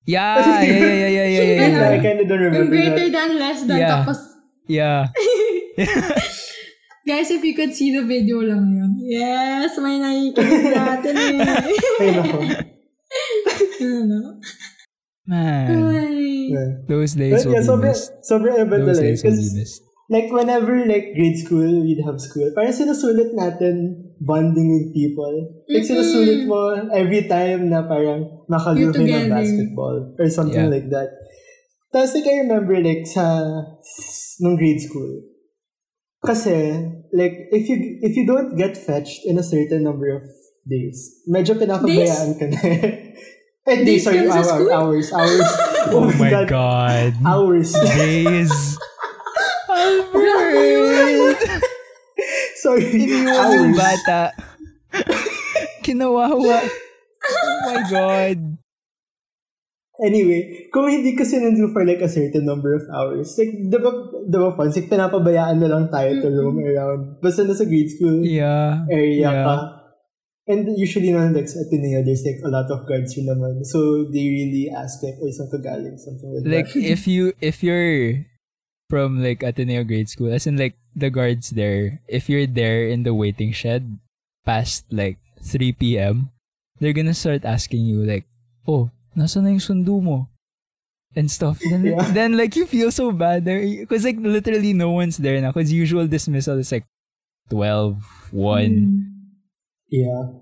Yeah, 0.03 0.35
yeah, 0.35 0.67
yeah, 0.67 0.67
yeah, 0.67 1.07
yeah, 1.07 1.07
yeah, 1.07 1.27
yeah, 1.27 1.63
Yung 1.63 1.75
I 1.79 1.95
yeah. 1.95 2.01
kinda 2.03 2.23
don't 2.27 2.41
Yung 2.43 2.51
remember 2.51 2.75
greater 2.75 3.07
that. 3.07 3.15
than, 3.15 3.29
less 3.39 3.59
than, 3.63 3.79
Yeah. 3.79 3.91
tapos, 3.95 4.19
Yeah. 4.67 4.99
guys, 7.07 7.31
if 7.31 7.43
you 7.43 7.55
could 7.55 7.71
see 7.73 7.91
the 7.91 8.03
video 8.03 8.39
lang 8.43 8.67
yun. 8.71 8.91
Yes, 8.99 9.75
may 9.79 9.99
nakikinig 9.99 10.71
natin 10.71 11.13
eh. 11.15 11.35
Ay, 11.99 12.09
nako. 12.15 12.37
ano? 13.79 14.19
Man. 15.23 15.67
Ay. 15.71 16.51
Yeah. 16.51 16.69
Those 16.87 17.15
days 17.15 17.39
But 17.39 17.47
will 17.47 17.55
yeah, 17.55 17.63
be 17.63 17.67
sobrang, 17.67 17.91
missed. 17.95 18.11
sobrang 18.27 18.55
iba 18.59 18.75
Those 18.83 18.99
days 18.99 19.23
will 19.23 19.39
be 19.39 19.49
missed. 19.55 19.83
Like, 20.09 20.31
whenever, 20.31 20.83
like, 20.85 21.15
grade 21.15 21.37
school, 21.39 21.83
we'd 21.83 22.03
have 22.03 22.19
school, 22.19 22.51
parang 22.55 22.75
sinusulit 22.75 23.31
natin 23.33 24.09
bonding 24.19 24.69
with 24.71 24.87
people. 24.91 25.63
Like, 25.67 25.83
Mhm. 25.83 25.89
sinusulit 25.95 26.41
mo 26.47 26.75
every 26.91 27.27
time 27.27 27.69
na 27.71 27.83
parang 27.87 28.43
makaluhin 28.47 29.07
ng 29.07 29.29
basketball 29.31 30.15
or 30.19 30.27
something 30.29 30.67
Yeah. 30.67 30.73
like 30.73 30.87
that. 30.91 31.09
Tapos, 31.93 32.13
like, 32.17 32.27
I 32.27 32.41
remember, 32.43 32.75
like, 32.81 33.05
sa, 33.05 33.43
nung 34.41 34.57
grade 34.57 34.81
school, 34.81 35.23
kasi, 36.23 36.73
like, 37.13 37.51
if 37.51 37.67
you, 37.69 37.99
if 38.01 38.15
you 38.15 38.25
don't 38.25 38.55
get 38.55 38.73
fetched 38.79 39.23
in 39.27 39.37
a 39.37 39.45
certain 39.45 39.83
number 39.83 40.09
of 40.09 40.23
days, 40.63 41.21
medyo 41.27 41.53
pinakabayaan 41.53 42.39
ka 42.39 42.45
na. 42.47 42.59
eh, 43.67 43.77
days, 43.83 44.03
Days 44.03 44.03
sorry, 44.03 44.27
hour, 44.27 44.71
hours, 44.71 45.07
hours. 45.11 45.49
Oh 45.93 46.07
my 46.15 46.31
god. 46.47 47.11
Hours. 47.27 47.75
Days. 47.75 48.79
Albert! 49.83 51.39
sorry, 52.63 52.87
Iniwan 52.95 53.47
yung 53.51 53.75
bata. 53.75 54.31
Kinawawa. 55.83 56.63
Oh 56.63 57.57
my 57.67 57.79
god. 57.91 58.39
Anyway, 60.03 60.67
kung 60.73 60.89
hindi 60.89 61.13
ko 61.13 61.21
sinundo 61.23 61.69
for 61.69 61.85
like 61.85 62.01
a 62.01 62.09
certain 62.09 62.43
number 62.49 62.73
of 62.73 62.83
hours, 62.89 63.37
like, 63.37 63.53
di 63.53 63.77
ba, 63.77 63.91
di 64.25 64.37
ba, 64.41 64.49
Fons, 64.57 64.73
like, 64.73 64.89
pinapabayaan 64.89 65.61
na 65.61 65.69
lang 65.69 65.85
tayo 65.87 66.17
to 66.17 66.33
roam 66.33 66.57
around. 66.59 67.21
Basta 67.21 67.45
nasa 67.45 67.63
grade 67.63 67.93
school 67.93 68.25
Yeah. 68.25 68.83
area 68.89 69.21
yeah. 69.21 69.45
ka. 69.45 69.55
And 70.43 70.67
usually 70.75 71.07
naman 71.07 71.31
like 71.31 71.47
sa 71.47 71.63
Ateneo, 71.63 72.03
there's 72.03 72.25
like 72.27 72.43
a 72.43 72.51
lot 72.51 72.67
of 72.67 72.83
guards 72.83 73.15
rin 73.15 73.31
naman. 73.31 73.63
So 73.63 74.03
they 74.11 74.27
really 74.27 74.67
ask 74.67 74.99
like, 74.99 75.15
oh, 75.23 75.31
saan 75.31 75.47
ka 75.47 75.61
galing? 75.63 75.95
Something 75.95 76.35
like, 76.35 76.43
like 76.43 76.69
that. 76.73 76.83
if 76.83 77.07
you 77.07 77.31
if 77.39 77.63
you're 77.63 78.27
from 78.93 79.25
like 79.25 79.41
Ateneo 79.41 79.81
grade 79.81 80.05
school, 80.05 80.29
as 80.29 80.45
in 80.45 80.53
like 80.53 80.77
the 80.93 81.09
guards 81.09 81.57
there, 81.57 81.97
if 82.05 82.29
you're 82.29 82.45
there 82.45 82.85
in 82.85 83.01
the 83.01 83.09
waiting 83.09 83.49
shed 83.49 83.97
past 84.45 84.85
like 84.93 85.17
3 85.41 85.73
p.m., 85.81 86.29
they're 86.77 86.93
gonna 86.93 87.17
start 87.17 87.41
asking 87.41 87.89
you 87.89 88.05
like, 88.05 88.29
oh, 88.69 88.93
nasa 89.17 89.41
na 89.41 89.49
yung 89.49 89.65
sundo 89.65 89.97
mo? 89.97 90.29
And 91.17 91.25
stuff. 91.25 91.57
Then, 91.65 91.81
Yeah. 91.89 92.05
then 92.13 92.37
like 92.37 92.53
you 92.53 92.69
feel 92.69 92.93
so 92.93 93.09
bad 93.09 93.49
there 93.49 93.65
because 93.65 94.05
like 94.05 94.21
literally 94.21 94.77
no 94.77 94.93
one's 94.93 95.17
there 95.17 95.41
now 95.41 95.49
because 95.49 95.73
usual 95.73 96.05
dismissal 96.05 96.61
is 96.61 96.69
like 96.69 96.85
12, 97.49 98.29
1. 98.29 98.61
Mm. 98.69 99.09
Yeah. 99.89 100.37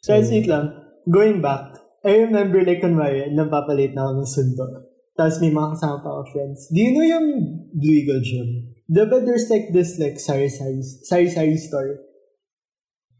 So, 0.00 0.16
so 0.16 0.24
wait 0.24 0.48
lang. 0.48 0.72
Going 1.04 1.44
back, 1.44 1.76
I 2.00 2.24
remember 2.24 2.64
like 2.64 2.80
kunwari, 2.80 3.28
napapalit 3.28 3.92
na 3.92 4.08
ako 4.08 4.24
ng 4.24 4.28
sundo. 4.28 4.64
Tapos 5.12 5.40
may 5.44 5.52
mga 5.52 5.76
kasama 5.76 5.96
pa 6.00 6.08
ako 6.08 6.22
friends. 6.32 6.68
Do 6.72 6.78
you 6.80 6.90
know 6.96 7.04
yung 7.04 7.28
Blue 7.76 7.96
Eagle 8.00 8.24
Gym? 8.24 8.72
Diba 8.88 9.20
there's 9.24 9.48
like 9.52 9.72
this 9.72 9.96
like 10.00 10.16
sari-sari, 10.20 10.80
sari-sari 11.04 11.56
store? 11.56 12.00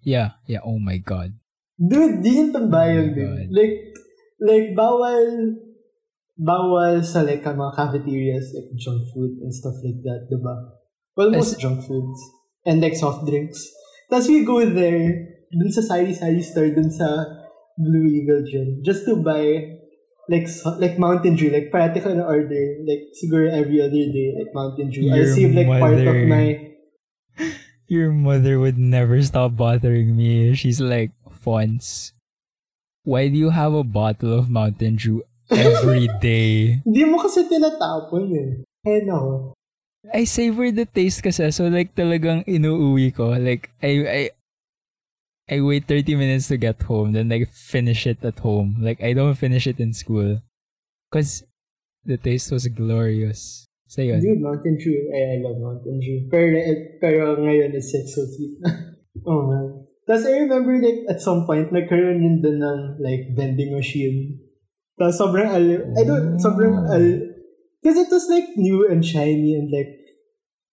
Yeah, 0.02 0.40
yeah. 0.48 0.60
Oh 0.64 0.80
my 0.80 0.98
god. 0.98 1.36
Dude, 1.78 2.20
di 2.22 2.36
yung 2.38 2.52
Oh 2.52 2.56
tambayan, 2.60 3.14
dude. 3.14 3.26
God. 3.26 3.48
Like, 3.54 3.76
like, 4.42 4.66
bawal, 4.76 5.22
bawal 6.36 7.02
sa 7.04 7.22
like 7.22 7.44
mga 7.46 7.74
cafeterias, 7.74 8.52
like 8.54 8.70
junk 8.76 9.02
food 9.14 9.38
and 9.40 9.54
stuff 9.54 9.74
like 9.82 10.00
that, 10.04 10.28
diba? 10.28 10.54
Well, 11.16 11.30
most 11.30 11.56
As- 11.56 11.62
junk 11.62 11.84
foods. 11.86 12.20
And 12.62 12.78
like 12.78 12.94
soft 12.94 13.26
drinks. 13.26 13.58
Tapos 14.06 14.28
we 14.30 14.46
go 14.46 14.62
there, 14.62 15.18
dun 15.50 15.72
sa 15.74 15.82
sari-sari 15.82 16.42
store, 16.46 16.70
dun 16.70 16.90
sa 16.92 17.26
Blue 17.74 18.06
Eagle 18.06 18.44
Gym, 18.46 18.84
just 18.86 19.02
to 19.08 19.16
buy 19.18 19.71
like 20.28 20.46
like 20.78 20.98
Mountain 20.98 21.34
Dew, 21.34 21.50
like 21.50 21.70
parati 21.70 21.98
ko 22.02 22.14
na 22.14 22.26
order, 22.26 22.78
like 22.86 23.10
siguro 23.16 23.50
every 23.50 23.82
other 23.82 24.04
day, 24.10 24.34
like 24.38 24.50
Mountain 24.54 24.90
Dew. 24.90 25.08
Your 25.08 25.26
save 25.26 25.54
like 25.54 25.66
part 25.70 25.98
of 25.98 26.06
mother. 26.06 26.26
my 26.26 26.46
Your 27.92 28.10
mother 28.12 28.56
would 28.56 28.78
never 28.78 29.20
stop 29.20 29.56
bothering 29.56 30.16
me. 30.16 30.54
She's 30.56 30.80
like, 30.80 31.12
Fonz, 31.28 32.12
why 33.04 33.28
do 33.28 33.36
you 33.36 33.50
have 33.50 33.74
a 33.74 33.84
bottle 33.84 34.32
of 34.32 34.48
Mountain 34.48 34.96
Dew 34.96 35.20
every 35.50 36.08
day? 36.24 36.80
Hindi 36.86 37.04
mo 37.04 37.20
kasi 37.20 37.44
tinatapon 37.44 38.32
eh. 38.32 38.50
Ayun 38.88 39.08
ako. 39.12 39.30
I 40.10 40.24
savor 40.24 40.72
the 40.72 40.86
taste 40.88 41.22
kasi. 41.22 41.52
So 41.52 41.68
like 41.68 41.94
talagang 41.94 42.42
inuuwi 42.48 43.14
ko. 43.14 43.36
Like 43.36 43.70
I 43.84 43.92
I 44.02 44.22
I 45.50 45.60
wait 45.60 45.88
30 45.88 46.14
minutes 46.16 46.48
to 46.48 46.56
get 46.56 46.82
home 46.82 47.12
then 47.12 47.28
like 47.28 47.50
finish 47.50 48.06
it 48.06 48.24
at 48.24 48.38
home. 48.38 48.76
Like 48.80 49.02
I 49.02 49.12
don't 49.12 49.34
finish 49.34 49.66
it 49.66 49.80
in 49.80 49.92
school. 49.92 50.40
Cause 51.12 51.42
the 52.04 52.16
taste 52.16 52.50
was 52.50 52.66
glorious. 52.68 53.68
So 53.92 54.00
yun. 54.00 54.24
Dude, 54.24 54.40
Mountain 54.40 54.80
Dew. 54.80 55.12
Eh, 55.12 55.36
I 55.36 55.44
love 55.44 55.60
Mountain 55.60 56.00
Dew. 56.00 56.24
Pero, 56.32 56.56
eh, 56.56 56.96
pero 56.96 57.36
ngayon, 57.36 57.76
it's 57.76 57.92
like 57.92 58.08
so 58.08 58.24
sweet. 58.24 58.56
oh, 59.28 59.44
man. 59.44 59.84
Tapos 60.08 60.24
I 60.24 60.48
remember 60.48 60.80
like 60.80 61.04
at 61.12 61.20
some 61.20 61.44
point, 61.44 61.68
nagkaroon 61.70 62.24
din 62.24 62.40
doon 62.40 62.58
ng 62.64 62.80
like 63.04 63.36
vending 63.36 63.76
machine. 63.76 64.40
Tapos 64.96 65.20
sobrang 65.20 65.44
al... 65.44 65.92
I 65.92 66.02
don't... 66.08 66.40
Sobrang 66.40 66.88
al... 66.88 67.36
Because 67.84 68.00
it 68.00 68.08
was 68.08 68.32
like 68.32 68.56
new 68.56 68.88
and 68.88 69.04
shiny 69.04 69.60
and 69.60 69.68
like... 69.68 70.01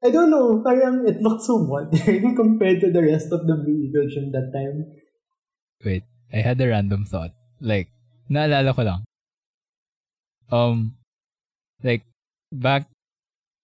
I 0.04 0.12
don't 0.12 0.32
know, 0.32 0.64
parang 0.64 1.08
it 1.08 1.22
looked 1.22 1.44
so 1.44 1.60
modern 1.60 2.36
compared 2.40 2.80
to 2.82 2.92
the 2.92 3.04
rest 3.04 3.32
of 3.32 3.46
the 3.48 3.56
Blue 3.56 3.84
Eagle 3.84 4.08
Gym 4.08 4.32
that 4.32 4.52
time. 4.56 4.96
Wait, 5.84 6.04
I 6.32 6.38
had 6.38 6.62
a 6.62 6.68
random 6.68 7.04
thought. 7.04 7.32
Like, 7.60 7.92
naalala 8.32 8.76
ko 8.76 8.84
lang. 8.84 9.02
Um, 10.52 10.96
like, 11.84 12.04
back 12.52 12.88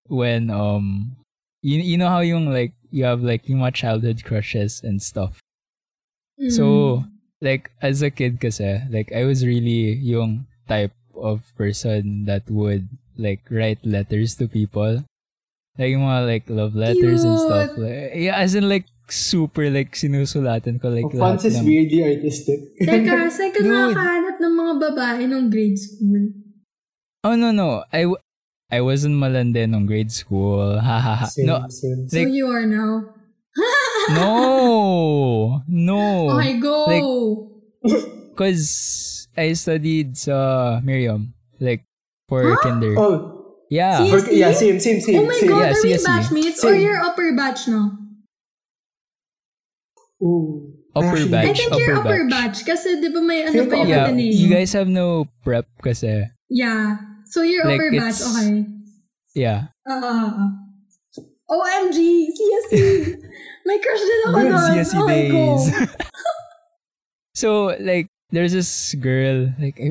when, 0.08 0.50
um, 0.52 1.15
you, 1.62 1.80
you 1.80 1.98
know 1.98 2.10
how 2.10 2.19
yung, 2.19 2.52
like, 2.52 2.74
you 2.91 3.06
have, 3.06 3.21
like, 3.24 3.48
yung 3.48 3.60
mga 3.60 3.74
childhood 3.74 4.24
crushes 4.24 4.82
and 4.84 5.02
stuff. 5.02 5.39
Mm. 6.39 6.52
So, 6.52 7.06
like, 7.39 7.71
as 7.82 8.02
a 8.02 8.12
kid 8.12 8.41
kasi, 8.41 8.84
like, 8.91 9.12
I 9.15 9.24
was 9.24 9.45
really 9.45 9.95
yung 10.04 10.48
type 10.67 10.93
of 11.15 11.48
person 11.56 12.26
that 12.26 12.43
would, 12.52 12.89
like, 13.15 13.39
write 13.50 13.80
letters 13.88 14.36
to 14.36 14.48
people. 14.48 15.04
Like, 15.75 15.91
yung 15.91 16.07
mga, 16.07 16.21
like, 16.23 16.45
love 16.47 16.71
letters 16.73 17.21
and 17.21 17.35
stuff. 17.35 17.75
Cute! 17.75 17.83
Like, 17.83 18.15
yeah, 18.15 18.39
as 18.39 18.55
in, 18.55 18.65
like, 18.65 18.88
super, 19.05 19.67
like, 19.69 19.91
sinusulatan 19.93 20.79
ko, 20.79 20.88
like, 20.89 21.03
Like, 21.05 21.19
Fons 21.19 21.43
lahat 21.43 21.51
is 21.51 21.55
ng- 21.59 21.67
weirdly 21.67 22.01
artistic. 22.01 22.59
Teka, 22.79 23.27
saan 23.35 23.51
ka 23.51 23.59
Dude. 23.59 23.69
nakakahanap 23.69 24.35
ng 24.39 24.53
mga 24.55 24.73
babae 24.81 25.21
nung 25.27 25.47
grade 25.51 25.75
school? 25.75 26.31
Oh 27.25 27.33
no 27.33 27.49
no, 27.49 27.81
I 27.89 28.05
w- 28.05 28.21
I 28.69 28.79
wasn't 28.85 29.17
malande 29.17 29.65
nung 29.65 29.89
grade 29.89 30.13
school. 30.13 30.77
Ha 30.77 30.97
ha 31.01 31.13
ha. 31.21 31.27
same, 31.27 31.49
No, 31.49 31.65
same. 31.73 32.05
So 32.05 32.21
Like- 32.21 32.31
you 32.31 32.45
are 32.47 32.65
now. 32.65 33.17
no, 34.13 35.61
no. 35.67 36.29
Okay, 36.38 36.53
go! 36.59 36.77
Cause 38.39 38.63
I 39.35 39.53
studied 39.53 40.17
sa 40.17 40.79
Miriam, 40.83 41.33
like 41.59 41.83
for 42.29 42.43
Huh? 42.45 42.61
kinder. 42.61 42.93
Oh, 42.95 43.35
Yeah. 43.69 43.97
See? 43.97 44.10
for, 44.12 44.19
yeah, 44.32 44.51
same, 44.54 44.80
same, 44.80 45.01
same. 45.01 45.19
oh 45.19 45.25
my 45.25 45.34
same. 45.39 45.49
god, 45.49 45.60
Yeah, 45.60 45.73
are 45.73 45.82
we 45.84 45.93
CSE. 45.97 46.06
batchmates 46.06 46.60
or 46.63 46.71
Same. 46.73 46.82
you're 46.82 47.01
upper 47.01 47.34
batch 47.36 47.67
no? 47.67 47.91
Ooh. 50.21 50.71
Upper 50.95 51.08
Actually, 51.08 51.30
batch. 51.32 51.45
I 51.45 51.54
think 51.54 51.73
you're 51.75 51.97
upper 51.97 52.08
upper 52.08 52.30
batch. 52.30 52.63
batch. 52.63 52.65
Kasi 52.65 53.01
di 53.04 53.10
ba 53.12 53.19
may 53.19 53.43
ano 53.43 53.51
Feel 53.51 53.67
pa 53.67 53.75
ko 53.75 53.82
yung 53.84 53.89
Yeah, 53.91 54.06
Ateneo? 54.08 54.32
you 54.32 54.47
guys 54.47 54.71
have 54.71 54.88
no 54.88 55.28
prep 55.43 55.67
kasi. 55.84 56.23
Yeah. 56.47 56.97
So 57.28 57.41
you're 57.43 57.65
Like, 57.67 57.82
upper 57.84 57.91
batch, 57.91 58.19
it's- 58.23 58.32
okay. 58.32 58.63
Yeah. 59.36 59.60
Ah, 59.84 59.99
ah, 59.99 60.30
ah. 60.39 60.49
OMG! 61.51 61.99
CSE! 62.32 62.82
May 63.67 63.78
crush 63.84 64.01
din 64.01 64.19
ako 64.30 64.38
Good 64.39 64.49
doon. 64.49 64.65
CSE 64.71 64.95
Okay, 65.04 65.21
go. 65.30 65.41
days. 65.60 65.65
so 67.41 67.49
like 67.84 68.08
there's 68.32 68.54
this 68.56 68.95
girl 68.97 69.51
like 69.60 69.75
I, 69.78 69.89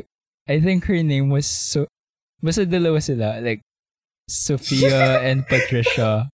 I 0.49 0.57
think 0.59 0.89
her 0.89 0.99
name 1.05 1.29
was 1.29 1.45
so 1.47 1.87
basta 2.45 2.69
dalawa 2.69 3.01
sila 3.01 3.41
like 3.41 3.65
Sophia 4.29 5.17
and 5.29 5.49
Patricia. 5.49 6.29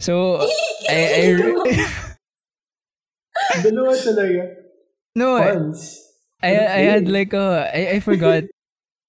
So 0.00 0.40
I, 0.88 0.96
I 0.96 1.24
Dalawa 3.60 3.92
talaga. 4.00 4.42
no 5.16 5.36
I, 5.36 5.52
I 6.40 6.52
I 6.56 6.82
had 6.88 7.04
like 7.08 7.32
a 7.36 7.68
I, 7.68 7.96
I 7.96 8.00
forgot 8.00 8.44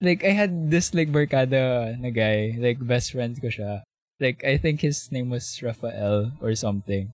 like 0.02 0.26
I 0.28 0.34
had 0.36 0.68
this 0.74 0.92
like 0.98 1.14
barkada 1.14 1.96
na 1.96 2.10
guy 2.12 2.58
like 2.60 2.82
best 2.84 3.14
friend 3.16 3.38
ko 3.40 3.48
siya. 3.48 3.86
Like 4.20 4.44
I 4.44 4.58
think 4.58 4.82
his 4.82 5.08
name 5.16 5.30
was 5.32 5.46
Rafael 5.64 6.36
or 6.44 6.54
something. 6.60 7.10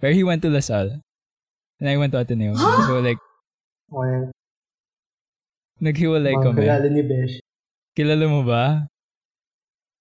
Where 0.00 0.14
he 0.14 0.22
went 0.24 0.42
to 0.46 0.50
LaSalle. 0.50 1.02
And 1.78 1.86
I 1.86 1.94
went 1.98 2.10
to 2.14 2.22
Ateneo. 2.22 2.54
so 2.58 2.98
like 2.98 3.18
Well, 3.90 4.30
naghiwalay 5.80 6.34
mga 6.34 6.42
kami. 6.44 6.58
kilala 6.62 6.86
ni 6.90 7.02
Besh. 7.06 7.36
Kilala 7.98 8.30
mo 8.30 8.46
ba? 8.46 8.86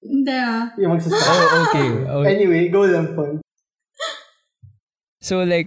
Hindi 0.06 0.30
ah. 0.38 0.70
Yung 0.78 0.94
magsasama. 0.94 1.26
Oh, 1.26 1.66
okay. 1.66 1.90
okay. 2.06 2.28
Anyway, 2.30 2.70
go 2.70 2.86
lang, 2.86 3.18
Fons. 3.18 3.42
So 5.18 5.42
like, 5.42 5.66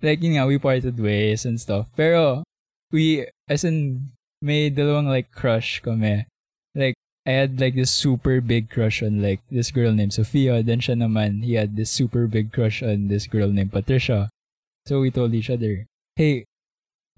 like 0.00 0.24
yun 0.24 0.40
nga, 0.40 0.48
we 0.48 0.56
parted 0.56 0.96
ways 0.96 1.44
and 1.44 1.60
stuff. 1.60 1.84
Pero, 1.92 2.48
we, 2.88 3.28
as 3.44 3.60
in, 3.60 4.08
may 4.40 4.72
dalawang 4.72 5.12
like 5.12 5.36
crush 5.36 5.84
kami. 5.84 6.24
Like, 6.72 6.96
I 7.28 7.44
had 7.44 7.60
like 7.60 7.76
this 7.76 7.92
super 7.92 8.40
big 8.40 8.72
crush 8.72 9.04
on 9.04 9.20
like 9.20 9.44
this 9.52 9.68
girl 9.68 9.92
named 9.92 10.16
Sophia. 10.16 10.64
Then 10.64 10.80
siya 10.80 10.96
naman, 10.96 11.44
he 11.44 11.60
had 11.60 11.76
this 11.76 11.92
super 11.92 12.24
big 12.24 12.56
crush 12.56 12.80
on 12.80 13.08
this 13.12 13.28
girl 13.28 13.52
named 13.52 13.72
Patricia. 13.72 14.32
So 14.88 15.00
we 15.00 15.12
told 15.12 15.36
each 15.36 15.48
other, 15.48 15.84
hey, 16.16 16.48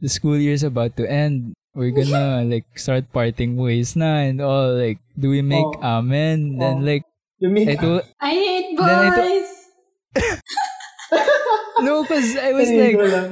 the 0.03 0.11
school 0.11 0.39
year's 0.39 0.63
about 0.63 0.99
to 0.99 1.07
end. 1.07 1.55
We're 1.77 1.93
gonna 1.93 2.41
like 2.49 2.65
start 2.81 3.13
parting 3.13 3.61
ways 3.61 3.93
na 3.95 4.25
and 4.25 4.41
all. 4.41 4.73
Like, 4.73 4.97
do 5.13 5.29
we 5.29 5.45
make 5.45 5.69
Oh. 5.85 6.01
amen? 6.01 6.57
Then 6.57 6.81
Oh. 6.81 6.87
like, 6.89 7.05
You 7.37 7.53
make 7.53 7.69
I 7.69 7.77
told, 7.77 8.01
I 8.17 8.33
hate 8.33 8.73
Then 8.81 8.89
I 8.89 9.09
to- 9.13 9.21
boys! 9.21 9.51
no, 11.85 12.01
cause 12.09 12.33
I 12.41 12.57
was 12.57 12.69
Anyway, 12.73 12.81
like, 12.81 12.97
go 12.97 13.05
lang. 13.13 13.31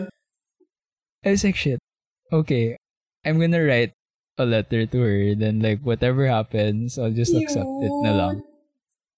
I 1.24 1.28
was 1.33 1.40
like, 1.44 1.57
shit. 1.57 1.80
Okay, 2.28 2.76
I'm 3.24 3.40
gonna 3.40 3.64
write 3.64 3.96
a 4.37 4.44
letter 4.44 4.85
to 4.85 4.98
her. 5.00 5.35
Then 5.35 5.64
like 5.64 5.80
whatever 5.80 6.28
happens, 6.28 6.98
I'll 7.00 7.16
just 7.16 7.33
accept 7.33 7.64
it 7.80 7.94
na 8.04 8.12
lang. 8.12 8.37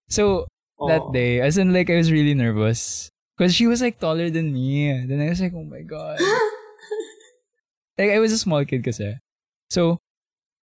So 0.07 0.47
that 0.87 1.03
Oh. 1.03 1.11
day, 1.11 1.43
as 1.43 1.59
in 1.59 1.75
like 1.75 1.91
I 1.91 1.99
was 1.99 2.15
really 2.15 2.35
nervous 2.39 3.11
because 3.35 3.59
she 3.59 3.67
was 3.67 3.83
like 3.83 3.99
taller 3.99 4.31
than 4.31 4.55
me. 4.55 4.95
Then 5.03 5.19
I 5.19 5.35
was 5.35 5.43
like, 5.43 5.51
oh 5.51 5.67
my 5.67 5.83
god. 5.83 6.23
like 7.99 8.11
I 8.11 8.19
was 8.21 8.33
a 8.33 8.39
small 8.39 8.65
kid 8.65 8.85
kasi. 8.85 9.17
So 9.71 9.99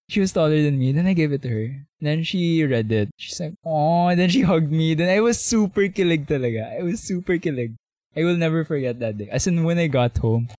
she 0.09 0.19
was 0.19 0.31
taller 0.31 0.61
than 0.61 0.77
me. 0.79 0.91
Then 0.91 1.07
I 1.07 1.13
gave 1.13 1.33
it 1.33 1.41
to 1.43 1.49
her. 1.49 1.67
Then 2.01 2.23
she 2.23 2.63
read 2.63 2.91
it. 2.91 3.09
She's 3.17 3.39
like, 3.39 3.55
oh. 3.65 4.13
Then 4.15 4.29
she 4.29 4.41
hugged 4.49 4.71
me. 4.71 4.93
Then 4.93 5.09
I 5.09 5.19
was 5.21 5.39
super 5.39 5.87
kilig 5.87 6.27
talaga. 6.27 6.77
I 6.77 6.83
was 6.83 6.99
super 7.01 7.37
kilig. 7.39 7.75
I 8.15 8.23
will 8.23 8.37
never 8.37 8.63
forget 8.63 8.99
that 8.99 9.17
day. 9.17 9.29
As 9.31 9.47
in 9.47 9.63
when 9.63 9.79
I 9.79 9.87
got 9.87 10.17
home, 10.17 10.49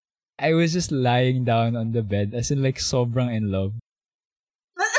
I 0.41 0.55
was 0.55 0.73
just 0.73 0.91
lying 0.91 1.45
down 1.45 1.77
on 1.77 1.93
the 1.93 2.03
bed 2.03 2.35
as 2.35 2.51
in 2.51 2.63
like 2.63 2.83
sobrang 2.83 3.31
in 3.31 3.53
love. 3.53 3.73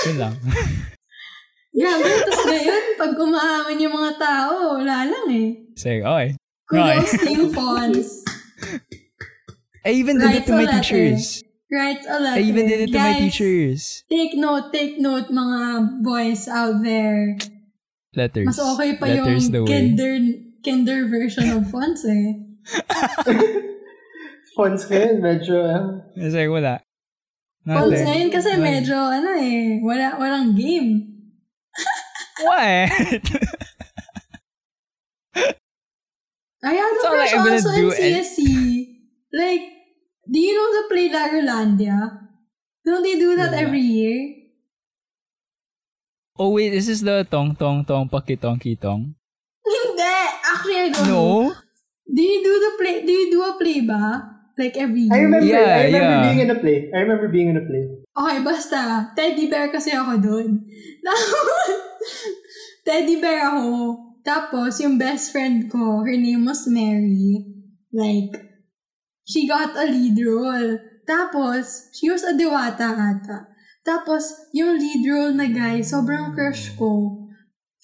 Yun 0.08 0.18
lang. 0.20 0.38
Grabe, 1.76 2.08
tapos 2.24 2.44
ngayon, 2.48 2.84
pag 2.96 3.12
umaamin 3.20 3.84
yung 3.84 3.92
mga 4.00 4.12
tao, 4.16 4.80
wala 4.80 5.04
lang 5.12 5.28
eh. 5.36 5.48
Say, 5.76 6.00
okay. 6.00 6.40
Kudos 6.72 7.12
to 7.20 7.28
you, 7.28 7.52
Pons. 7.52 8.24
I 9.84 9.92
even 9.92 10.18
did 10.18 10.32
it 10.32 10.34
Writes 10.34 10.48
to 10.48 10.54
my 10.56 10.64
letter. 10.66 10.80
teachers. 10.80 11.44
Writes 11.76 12.08
a 12.08 12.20
letter. 12.24 12.40
I 12.40 12.44
even 12.48 12.72
did 12.72 12.88
it 12.88 12.92
to 12.94 13.00
my 13.00 13.20
teachers. 13.20 14.08
Take 14.08 14.40
note, 14.40 14.72
take 14.72 14.96
note, 14.96 15.28
mga 15.28 16.00
boys 16.08 16.48
out 16.48 16.80
there. 16.80 17.36
Letters. 18.16 18.48
Mas 18.48 18.60
okay 18.64 18.96
pa 18.96 19.12
yung 19.12 19.28
Letters 19.28 19.52
the 19.52 19.60
way. 19.60 19.68
kinder, 19.68 20.14
kinder 20.64 21.04
version 21.12 21.52
of 21.52 21.68
Pons 21.68 22.00
eh. 22.08 22.40
Fonts 24.56 24.88
ngayon, 24.88 25.20
medyo, 25.20 25.58
It's 26.16 26.32
like, 26.32 26.48
wala. 26.48 26.80
Pons 27.68 27.92
Nothing. 27.92 28.08
ngayon 28.08 28.30
kasi 28.32 28.50
Nothing. 28.56 28.64
medyo, 28.64 28.96
ano 28.96 29.30
eh, 29.36 29.84
wala, 29.84 30.16
walang 30.16 30.56
game. 30.56 31.12
What? 32.48 32.88
I 36.64 36.72
had 36.74 36.92
It's 36.96 37.04
a 37.04 37.08
not 37.08 37.18
like 37.20 37.30
crush 37.30 37.34
I'm 37.36 37.44
gonna 37.44 37.60
also 37.60 37.70
in 37.70 37.76
do 37.76 37.92
any- 37.92 38.24
CSC. 38.24 38.40
Like, 39.36 39.64
do 40.26 40.38
you 40.40 40.54
know 40.54 40.70
the 40.74 40.84
play 40.90 41.08
Larolandia? 41.10 41.98
Don't 42.86 43.02
they 43.02 43.18
do 43.18 43.36
that 43.36 43.52
Wala. 43.54 43.62
every 43.66 43.82
year? 43.82 44.18
oh 46.38 46.52
wait, 46.52 46.70
this 46.70 46.88
is 46.88 47.00
the 47.02 47.24
tong 47.32 47.56
tong 47.56 47.86
tong 47.88 48.10
pakitong 48.12 48.60
kitong? 48.60 49.16
Hindi! 49.64 50.16
Actually, 50.46 50.78
I 50.78 50.88
don't 50.92 51.08
know. 51.08 51.40
No? 51.50 51.56
Do 52.06 52.22
you 52.22 52.40
do 52.44 52.54
the 52.60 52.72
play? 52.78 52.96
Do 53.08 53.12
you 53.12 53.28
do 53.32 53.40
a 53.42 53.54
play 53.58 53.82
ba? 53.82 54.04
Like 54.56 54.78
every 54.78 55.08
I 55.12 55.16
year? 55.16 55.26
remember, 55.28 55.48
Yeah, 55.48 55.68
I 55.68 55.84
remember 55.90 56.16
yeah. 56.16 56.24
being 56.28 56.40
in 56.44 56.50
a 56.52 56.60
play. 56.60 56.78
I 56.94 56.98
remember 57.04 57.28
being 57.28 57.50
in 57.52 57.58
a 57.60 57.66
play. 57.66 57.84
Okay, 58.16 58.40
basta. 58.40 59.12
Teddy 59.12 59.52
bear 59.52 59.68
kasi 59.68 59.92
ako 59.92 60.16
doon. 60.22 60.64
Teddy 62.88 63.20
bear 63.20 63.52
ako. 63.52 64.00
Tapos, 64.24 64.80
yung 64.80 64.96
best 64.98 65.36
friend 65.36 65.68
ko, 65.70 66.02
her 66.08 66.16
name 66.16 66.46
was 66.48 66.66
Mary. 66.72 67.44
Like, 67.92 68.32
she 69.26 69.50
got 69.50 69.74
a 69.76 69.90
lead 69.90 70.16
role. 70.22 70.80
Tapos, 71.06 71.90
she 71.94 72.10
was 72.10 72.24
a 72.24 72.34
diwata 72.34 72.94
ata. 72.94 73.50
Tapos, 73.86 74.50
yung 74.54 74.78
lead 74.78 75.02
role 75.06 75.34
na 75.34 75.46
guy, 75.46 75.82
sobrang 75.86 76.34
crush 76.34 76.74
ko. 76.78 77.22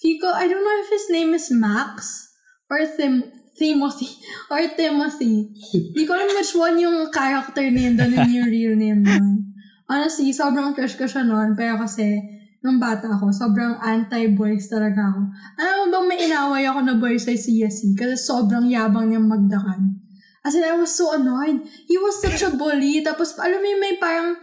Fico, 0.02 0.26
I 0.26 0.50
don't 0.50 0.62
know 0.66 0.78
if 0.82 0.90
his 0.90 1.06
name 1.14 1.30
is 1.30 1.46
Max 1.54 2.26
or 2.66 2.82
Tim 2.98 3.22
Timothy 3.54 4.10
or 4.50 4.66
Timothy. 4.74 5.54
Di 5.94 6.02
ko 6.02 6.18
alam 6.18 6.34
which 6.34 6.58
one 6.58 6.82
yung 6.82 7.06
character 7.14 7.62
name 7.70 7.94
doon 7.94 8.10
and 8.18 8.32
yung 8.34 8.50
real 8.50 8.74
name 8.74 9.06
doon. 9.06 9.54
Honestly, 9.86 10.34
sobrang 10.34 10.74
crush 10.74 10.98
ko 10.98 11.06
siya 11.06 11.22
noon. 11.22 11.54
Pero 11.54 11.78
kasi, 11.78 12.18
nung 12.66 12.82
bata 12.82 13.14
ako, 13.14 13.30
sobrang 13.30 13.78
anti-boys 13.78 14.66
talaga 14.66 15.14
ako. 15.14 15.20
Alam 15.54 15.74
mo 15.78 15.84
bang 15.94 16.06
may 16.10 16.18
inaway 16.26 16.64
ako 16.66 16.80
na 16.82 16.94
boy 16.98 17.14
sa 17.14 17.30
CSC? 17.30 17.94
Kasi 17.94 18.18
sobrang 18.18 18.66
yabang 18.66 19.06
niyang 19.06 19.30
magdakan. 19.30 20.01
As 20.42 20.54
in, 20.54 20.66
I 20.66 20.74
was 20.74 20.90
so 20.90 21.14
annoyed. 21.14 21.62
He 21.86 21.98
was 21.98 22.18
such 22.18 22.42
a 22.42 22.50
bully. 22.50 23.02
Tapos, 23.06 23.38
alam 23.38 23.62
mo 23.62 23.66
yung 23.66 23.82
may 23.82 23.94
parang, 23.96 24.36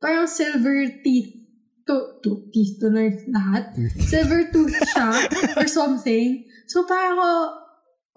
parang 0.00 0.28
silver 0.28 0.86
teeth. 1.00 1.34
To, 1.88 2.20
to, 2.20 2.52
teeth 2.52 2.76
tuloy 2.76 3.16
lahat. 3.32 3.72
Silver 3.96 4.52
tooth 4.52 4.76
siya 4.92 5.08
or 5.56 5.64
something. 5.64 6.44
So, 6.68 6.84
parang 6.84 7.16
ako, 7.16 7.32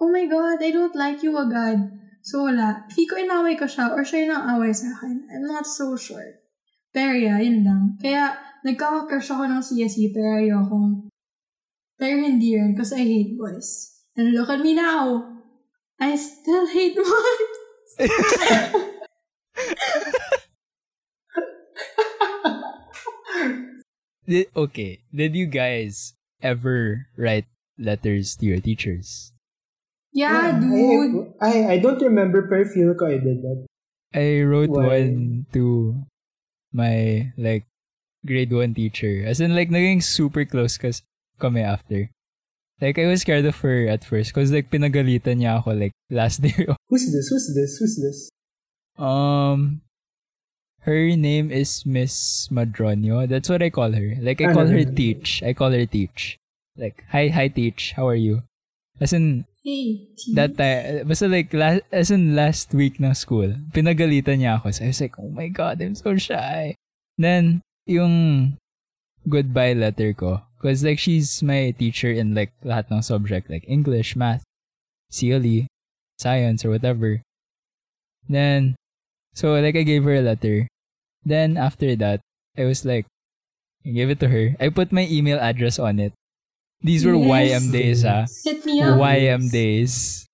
oh 0.04 0.10
my 0.12 0.28
God, 0.28 0.60
I 0.60 0.70
don't 0.76 0.92
like 0.92 1.24
you 1.24 1.32
agad. 1.40 1.80
So, 2.20 2.44
wala. 2.44 2.84
Hindi 2.92 3.08
ko 3.08 3.14
inaway 3.16 3.56
ko 3.56 3.64
siya 3.64 3.96
or 3.96 4.04
siya 4.04 4.28
yung 4.28 4.36
away 4.36 4.76
sa 4.76 4.92
akin. 4.92 5.24
I'm 5.32 5.48
not 5.48 5.64
so 5.64 5.96
sure. 5.96 6.44
Pero 6.92 7.16
yeah, 7.16 7.40
yun 7.40 7.64
lang. 7.64 7.96
Kaya, 7.96 8.36
nagkaka-crush 8.62 9.32
ako 9.32 9.48
ng 9.48 9.62
CSE 9.64 10.12
pero 10.14 10.38
ayoko. 10.38 11.08
Pero 11.98 12.14
hindi 12.20 12.54
rin 12.54 12.76
kasi 12.76 13.00
I 13.00 13.06
hate 13.08 13.34
boys. 13.40 13.96
And 14.14 14.36
look 14.36 14.52
at 14.52 14.60
me 14.60 14.76
now. 14.76 15.31
I 16.02 16.18
still 16.18 16.66
hate 16.66 16.98
boys. 16.98 17.14
Did, 24.26 24.46
okay. 24.50 25.06
Did 25.14 25.38
you 25.38 25.46
guys 25.46 26.14
ever 26.42 27.06
write 27.14 27.46
letters 27.78 28.34
to 28.42 28.46
your 28.46 28.58
teachers? 28.58 29.30
Yeah, 30.10 30.50
I- 30.50 30.58
dude. 30.58 31.38
I, 31.40 31.78
I 31.78 31.78
don't 31.78 32.02
remember, 32.02 32.50
pero 32.50 32.66
feel 32.66 32.98
ko 32.98 33.06
I 33.06 33.22
did 33.22 33.46
that. 33.46 33.66
I 34.10 34.42
wrote 34.42 34.74
Why? 34.74 35.06
one 35.06 35.46
to 35.54 36.02
my 36.74 37.30
like 37.38 37.70
grade 38.26 38.50
1 38.50 38.74
teacher. 38.74 39.22
As 39.22 39.38
in 39.38 39.54
like 39.54 39.70
naging 39.70 40.02
super 40.02 40.44
close 40.44 40.74
kas 40.76 41.06
kami 41.38 41.62
after. 41.62 42.10
Like 42.82 42.98
I 42.98 43.06
was 43.06 43.22
scared 43.22 43.46
of 43.46 43.62
her 43.62 43.86
at 43.86 44.02
first 44.02 44.34
cause 44.34 44.50
like 44.50 44.66
pinagalitan 44.74 45.38
niya 45.38 45.62
ako 45.62 45.78
like 45.78 45.94
last 46.10 46.42
day. 46.44 46.50
Who's 46.90 47.06
this? 47.06 47.30
Who's 47.30 47.46
this? 47.54 47.78
Who's 47.78 47.94
this? 48.02 48.18
um 48.98 49.80
her 50.82 51.14
name 51.14 51.54
is 51.54 51.86
Miss 51.86 52.48
Madronio. 52.50 53.22
That's 53.30 53.46
what 53.48 53.62
I 53.62 53.70
call 53.70 53.94
her. 53.94 54.18
Like 54.18 54.42
I 54.42 54.50
Ah, 54.50 54.54
call 54.58 54.66
her. 54.66 54.82
Teach. 54.82 55.40
I 55.46 55.54
call 55.54 55.70
her 55.70 55.86
Teach. 55.86 56.42
Like 56.74 57.06
hi 57.14 57.30
hi 57.30 57.46
Teach. 57.46 57.94
How 57.94 58.10
are 58.10 58.18
you? 58.18 58.42
As 58.98 59.14
in 59.14 59.46
Hey, 59.62 60.10
T. 60.18 60.34
that 60.34 60.58
time, 60.58 61.06
basta 61.06 61.30
like, 61.30 61.54
last, 61.54 61.86
as 61.94 62.10
in 62.10 62.34
last 62.34 62.74
week 62.74 62.98
ng 62.98 63.14
school, 63.14 63.46
pinagalitan 63.70 64.42
niya 64.42 64.58
ako. 64.58 64.74
So 64.74 64.82
I 64.82 64.90
was 64.90 64.98
like, 64.98 65.14
oh 65.22 65.30
my 65.30 65.46
God, 65.54 65.78
I'm 65.78 65.94
so 65.94 66.18
shy. 66.18 66.74
Then, 67.14 67.62
yung 67.86 68.58
goodbye 69.22 69.78
letter 69.78 70.18
ko, 70.18 70.42
cause 70.62 70.84
like, 70.84 70.98
she's 70.98 71.42
my 71.42 71.74
teacher 71.76 72.10
in 72.10 72.34
like, 72.34 72.52
lahat 72.64 72.86
ng 72.90 73.02
subject, 73.02 73.50
like 73.50 73.64
English, 73.66 74.14
Math, 74.16 74.44
CLE, 75.10 75.66
Science, 76.18 76.64
or 76.64 76.70
whatever. 76.70 77.20
Then, 78.28 78.76
so 79.34 79.52
like, 79.58 79.76
I 79.76 79.82
gave 79.82 80.04
her 80.04 80.14
a 80.14 80.22
letter. 80.22 80.68
Then, 81.24 81.56
after 81.56 81.94
that, 81.96 82.20
I 82.56 82.64
was 82.64 82.84
like, 82.84 83.06
I 83.84 83.90
gave 83.90 84.10
it 84.10 84.20
to 84.20 84.28
her. 84.28 84.54
I 84.60 84.70
put 84.70 84.92
my 84.92 85.06
email 85.10 85.38
address 85.38 85.78
on 85.78 85.98
it. 85.98 86.12
These 86.82 87.06
were 87.06 87.14
Yes. 87.14 87.62
YM 87.62 87.72
days, 87.72 88.04
ah. 88.04 88.26
Hit 88.42 88.66
me 88.66 88.82
up. 88.82 88.98
YM 88.98 89.50
days. 89.50 90.26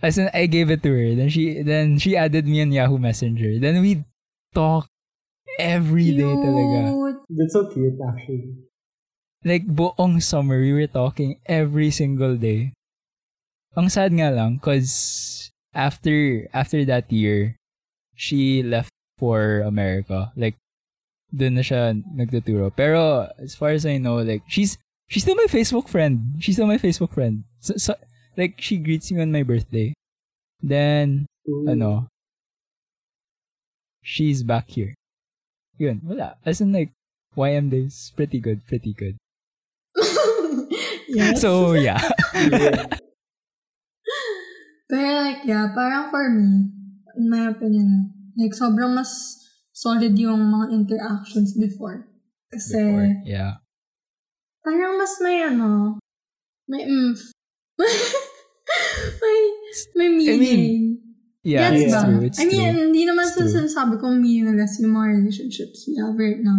As 0.00 0.16
in, 0.16 0.28
I 0.32 0.44
gave 0.46 0.70
it 0.70 0.82
to 0.84 0.92
her. 0.92 1.14
Then 1.14 1.28
she, 1.28 1.62
then 1.62 1.98
she 1.98 2.16
added 2.16 2.46
me 2.46 2.60
on 2.60 2.72
Yahoo 2.72 2.98
Messenger. 2.98 3.60
Then 3.60 3.80
we 3.80 4.04
talk 4.54 4.88
every 5.58 6.12
day 6.16 6.32
talaga. 6.36 7.16
That's 7.28 7.52
so 7.52 7.68
cute, 7.68 7.96
actually. 8.00 8.56
Like, 9.46 9.62
buong 9.62 10.18
summer, 10.18 10.58
we 10.58 10.74
were 10.74 10.90
talking 10.90 11.38
every 11.46 11.94
single 11.94 12.34
day. 12.34 12.74
Ang 13.78 13.86
sad 13.86 14.10
nga 14.10 14.34
lang, 14.34 14.58
cause 14.58 15.54
after, 15.70 16.50
after 16.50 16.82
that 16.82 17.06
year, 17.14 17.54
she 18.18 18.66
left 18.66 18.90
for 19.22 19.62
America. 19.62 20.34
Like, 20.34 20.58
dun 21.30 21.54
na 21.54 21.62
siya 21.62 21.94
nagtuturo. 21.94 22.74
Pero, 22.74 23.30
as 23.38 23.54
far 23.54 23.70
as 23.70 23.86
I 23.86 24.02
know, 24.02 24.18
like, 24.18 24.42
she's, 24.50 24.82
she's 25.06 25.22
still 25.22 25.38
my 25.38 25.46
Facebook 25.46 25.86
friend. 25.86 26.42
She's 26.42 26.58
still 26.58 26.66
my 26.66 26.82
Facebook 26.82 27.14
friend. 27.14 27.46
So, 27.62 27.78
so, 27.78 27.94
like, 28.34 28.58
she 28.58 28.82
greets 28.82 29.14
me 29.14 29.22
on 29.22 29.30
my 29.30 29.46
birthday. 29.46 29.94
Then, 30.58 31.30
Ooh. 31.46 31.70
ano, 31.70 32.10
she's 34.02 34.42
back 34.42 34.74
here. 34.74 34.98
Yun, 35.78 36.02
wala. 36.02 36.34
As 36.42 36.58
in, 36.58 36.74
like, 36.74 36.90
YM 37.38 37.70
days, 37.70 38.10
pretty 38.16 38.42
good, 38.42 38.66
pretty 38.66 38.90
good. 38.90 39.14
Yes. 41.08 41.40
So, 41.40 41.72
yeah. 41.72 42.00
Yeah. 42.34 42.86
Pero 44.90 45.08
like, 45.26 45.42
yeah, 45.42 45.74
parang 45.74 46.10
for 46.14 46.30
me, 46.30 46.70
in 47.18 47.26
my 47.26 47.50
opinion, 47.50 48.14
like, 48.38 48.54
sobrang 48.54 48.94
mas 48.94 49.10
solid 49.74 50.14
yung 50.14 50.46
mga 50.46 50.70
interactions 50.70 51.58
before. 51.58 52.06
Kasi, 52.46 52.78
Before, 52.78 53.10
yeah. 53.26 53.58
parang 54.62 54.94
mas 54.94 55.18
may 55.18 55.42
ano, 55.42 55.98
may 56.70 56.86
oomph. 56.86 57.34
may, 59.22 59.38
may 59.98 60.08
meaning. 60.14 61.02
Yeah, 61.46 61.70
Gets 61.70 61.82
it's 61.82 61.94
ba? 61.94 62.02
true. 62.02 62.22
I 62.26 62.44
mean, 62.46 62.74
true. 62.74 62.82
hindi 62.90 63.02
naman 63.06 63.26
sa 63.26 63.46
sinasabi 63.46 64.02
kong 64.02 64.18
meaningless 64.18 64.82
yung 64.82 64.98
mga 64.98 65.22
relationships 65.22 65.86
we 65.86 65.94
have 65.98 66.18
right 66.18 66.42
now. 66.42 66.58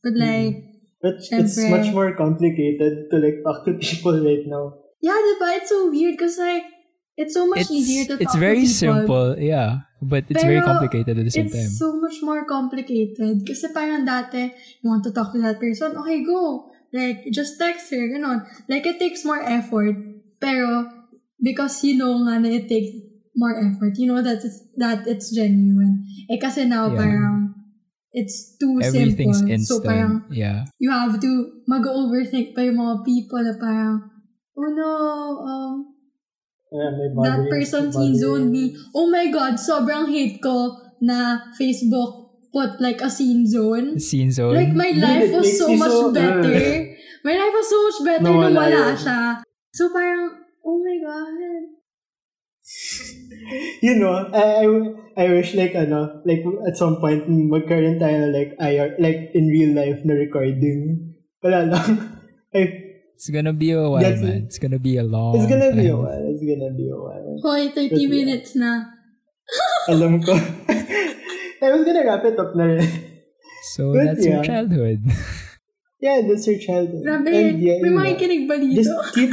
But 0.00 0.16
like, 0.16 0.56
But 0.56 0.71
it's 1.02 1.28
Siyempre. 1.30 1.70
much 1.70 1.88
more 1.92 2.10
complicated 2.14 3.10
to 3.10 3.16
like 3.18 3.42
talk 3.42 3.64
to 3.66 3.74
people 3.74 4.14
right 4.22 4.46
now. 4.46 4.78
yeah, 5.02 5.18
diba? 5.18 5.58
It's 5.58 5.68
so 5.70 5.90
weird 5.90 6.14
because 6.14 6.38
like, 6.38 6.62
it's 7.18 7.34
so 7.34 7.46
much 7.46 7.66
It's, 7.66 7.70
easier 7.74 8.04
to 8.06 8.14
it's 8.22 8.32
talk 8.32 8.40
very 8.40 8.62
to 8.62 8.70
people. 8.70 8.78
simple, 9.04 9.28
yeah. 9.38 9.84
But 10.02 10.24
it's 10.30 10.42
very 10.42 10.62
complicated 10.62 11.18
at 11.18 11.24
the 11.24 11.30
same 11.30 11.46
it's 11.46 11.54
time. 11.54 11.70
so 11.78 11.94
much 12.00 12.18
more 12.22 12.42
complicated. 12.46 13.46
Kasi 13.46 13.70
parang 13.70 14.02
dati, 14.06 14.50
you 14.82 14.90
want 14.90 15.02
to 15.06 15.12
talk 15.14 15.30
to 15.34 15.38
that 15.42 15.58
person, 15.62 15.94
okay, 15.94 16.22
go. 16.26 16.70
Like, 16.90 17.26
just 17.30 17.58
text 17.58 17.90
her, 17.94 18.02
ganon. 18.10 18.42
Like, 18.68 18.82
it 18.86 18.98
takes 18.98 19.22
more 19.24 19.38
effort. 19.42 19.94
Pero, 20.42 20.90
because 21.38 21.82
you 21.86 21.94
know 21.98 22.18
nga 22.26 22.42
na 22.42 22.50
it 22.50 22.66
takes 22.66 22.98
more 23.38 23.54
effort. 23.54 23.94
You 23.94 24.10
know 24.10 24.20
that 24.22 24.42
it's, 24.42 24.58
that 24.76 25.06
it's 25.06 25.30
genuine. 25.30 26.02
Eh 26.30 26.38
kasi 26.42 26.66
now 26.66 26.90
Yeah. 26.90 26.98
parang 26.98 27.34
it's 28.12 28.56
too 28.60 28.78
Everything's 28.80 29.40
simple. 29.40 29.52
instant. 29.56 29.80
So 29.82 29.84
parang 29.84 30.28
yeah. 30.30 30.64
you 30.78 30.92
have 30.92 31.16
to 31.20 31.30
mag-overthink 31.66 32.52
pa 32.54 32.60
yung 32.62 32.76
mga 32.78 33.04
people 33.04 33.40
na 33.40 33.54
parang, 33.56 33.96
oh 34.56 34.68
no, 34.72 34.90
um, 35.42 35.74
Ah, 36.72 36.88
may 36.88 37.04
that 37.28 37.52
person 37.52 37.92
scene 37.92 38.16
zoned 38.16 38.48
me. 38.48 38.72
Oh 38.96 39.04
my 39.12 39.28
God, 39.28 39.60
sobrang 39.60 40.08
hate 40.08 40.40
ko 40.40 40.72
na 41.04 41.36
Facebook 41.52 42.32
put 42.48 42.80
like 42.80 43.04
a 43.04 43.12
scene 43.12 43.44
zone. 43.44 44.00
Scene 44.00 44.32
zone. 44.32 44.56
Like 44.56 44.72
my 44.72 44.88
life 44.96 45.36
was 45.36 45.52
so 45.60 45.68
much 45.76 45.92
so- 45.92 46.12
better. 46.16 46.48
My 47.28 47.36
life 47.36 47.52
was 47.52 47.68
so 47.68 47.78
much 47.84 47.98
better 48.08 48.24
Nawala 48.24 48.48
nung 48.48 48.56
wala 48.56 48.88
yun. 48.88 48.96
siya. 48.96 49.20
So 49.76 49.92
parang, 49.92 50.32
oh 50.64 50.80
my 50.80 50.96
God. 50.96 51.71
you 53.86 53.94
know, 53.96 54.12
I, 54.32 54.64
I, 54.64 55.24
I 55.24 55.24
wish 55.32 55.54
like 55.54 55.74
ano, 55.74 56.22
like 56.24 56.42
at 56.66 56.76
some 56.76 56.96
point 57.00 57.28
magkaroon 57.28 57.98
tayo 58.00 58.28
ng, 58.28 58.32
like 58.32 58.50
IR, 58.58 58.96
like 58.98 59.30
in 59.34 59.48
real 59.48 59.72
life 59.74 60.00
na 60.04 60.14
recording. 60.14 61.14
Wala 61.42 61.66
lang. 61.66 61.90
I, 62.54 62.60
it's 63.14 63.30
gonna 63.30 63.52
be 63.54 63.70
a 63.72 63.82
while, 63.82 64.02
man. 64.02 64.50
It's 64.50 64.58
gonna 64.58 64.82
be 64.82 64.98
a 64.98 65.06
long 65.06 65.38
it's 65.38 65.46
gonna 65.46 65.70
be 65.70 65.88
a 65.88 65.96
while. 65.96 66.26
It's 66.26 66.42
gonna 66.42 66.74
be 66.74 66.90
a 66.90 66.98
while. 66.98 67.38
Hoy, 67.42 67.70
30 67.70 67.88
But 67.90 68.00
yeah. 68.00 68.08
minutes 68.08 68.50
na. 68.56 68.70
Alam 69.92 70.22
ko. 70.22 70.34
I 71.62 71.70
was 71.70 71.82
gonna 71.86 72.02
wrap 72.02 72.24
it 72.26 72.38
up 72.38 72.54
na 72.58 72.64
rin. 72.66 72.88
So 73.74 73.94
But 73.94 74.18
that's 74.18 74.26
your 74.26 74.42
childhood. 74.42 75.06
Yeah, 76.02 76.18
that's 76.26 76.50
your 76.50 76.58
childhood. 76.58 77.06
Grabe, 77.06 77.30
And 77.30 77.62
yeah, 77.62 77.78
may 77.78 77.94
yun 77.94 77.94
nga. 77.94 78.02
makikinig 78.02 78.42
ba 78.50 78.58
dito? 78.58 78.74
Just 78.74 78.90
keep... 79.14 79.30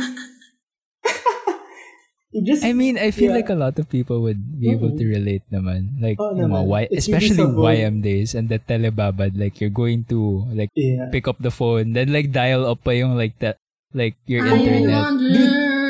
Just... 2.44 2.64
I 2.64 2.74
mean, 2.74 2.98
I 2.98 3.12
feel 3.12 3.32
Yeah. 3.32 3.40
like 3.44 3.50
a 3.50 3.58
lot 3.58 3.78
of 3.80 3.90
people 3.90 4.22
would 4.22 4.60
be 4.60 4.72
able 4.72 4.92
to 4.92 5.04
relate 5.06 5.44
naman. 5.52 5.98
Like, 6.00 6.20
Oo 6.20 6.36
yung 6.36 6.52
mga 6.52 6.66
naman. 6.66 6.88
Y- 6.90 6.98
especially. 6.98 7.46
YM 7.46 8.02
days 8.02 8.36
and 8.36 8.50
the 8.50 8.60
telebabad. 8.60 9.36
Like, 9.36 9.60
you're 9.60 9.74
going 9.74 10.04
to, 10.10 10.46
like, 10.54 10.70
yeah. 10.76 11.08
pick 11.12 11.28
up 11.28 11.38
the 11.40 11.52
phone, 11.52 11.94
then, 11.94 12.12
like, 12.12 12.32
dial 12.32 12.66
up 12.66 12.84
pa 12.84 12.92
yung, 12.92 13.16
like, 13.16 13.38
that, 13.40 13.58
like, 13.94 14.16
your 14.26 14.46
I 14.46 14.56
internet. 14.58 14.96
wonder. 14.96 15.48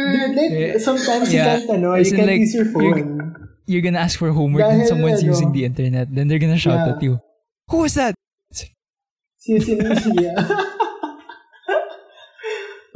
Dude, 0.10 0.34
like, 0.34 0.52
Yeah. 0.54 0.78
sometimes 0.82 1.30
you 1.30 1.40
can't, 1.44 1.70
ano, 1.70 1.94
you 2.00 2.10
can't 2.10 2.26
like, 2.28 2.42
use 2.42 2.54
your 2.56 2.66
you're- 2.66 3.02
phone. 3.04 3.36
You're 3.70 3.86
gonna 3.86 4.02
ask 4.02 4.18
for 4.18 4.34
homework, 4.34 4.66
Dahil, 4.66 4.90
someone's 4.90 5.22
ano, 5.22 5.30
using 5.30 5.54
the 5.54 5.62
internet, 5.62 6.10
then 6.10 6.26
they're 6.26 6.42
gonna 6.42 6.58
shout 6.58 6.90
Yeah. 6.90 6.98
at 6.98 7.04
you. 7.06 7.22
Who 7.70 7.86
is 7.86 7.94
that? 8.02 8.18
Si, 9.38 9.56
si, 9.62 9.78
yeah. 10.18 10.42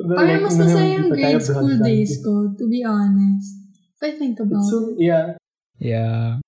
Parang 0.03 0.27
like, 0.27 0.43
mas 0.43 0.55
masaya 0.59 0.89
yung 0.99 1.09
grade 1.09 1.39
school 1.39 1.75
days 1.79 2.13
ko, 2.19 2.51
to 2.53 2.65
be 2.67 2.83
honest. 2.83 3.55
If 3.95 4.01
I 4.03 4.11
think 4.19 4.35
about 4.37 4.59
It's 4.59 4.67
it. 4.67 4.71
so, 4.71 4.77
yeah. 4.99 5.25
Yeah. 5.79 6.43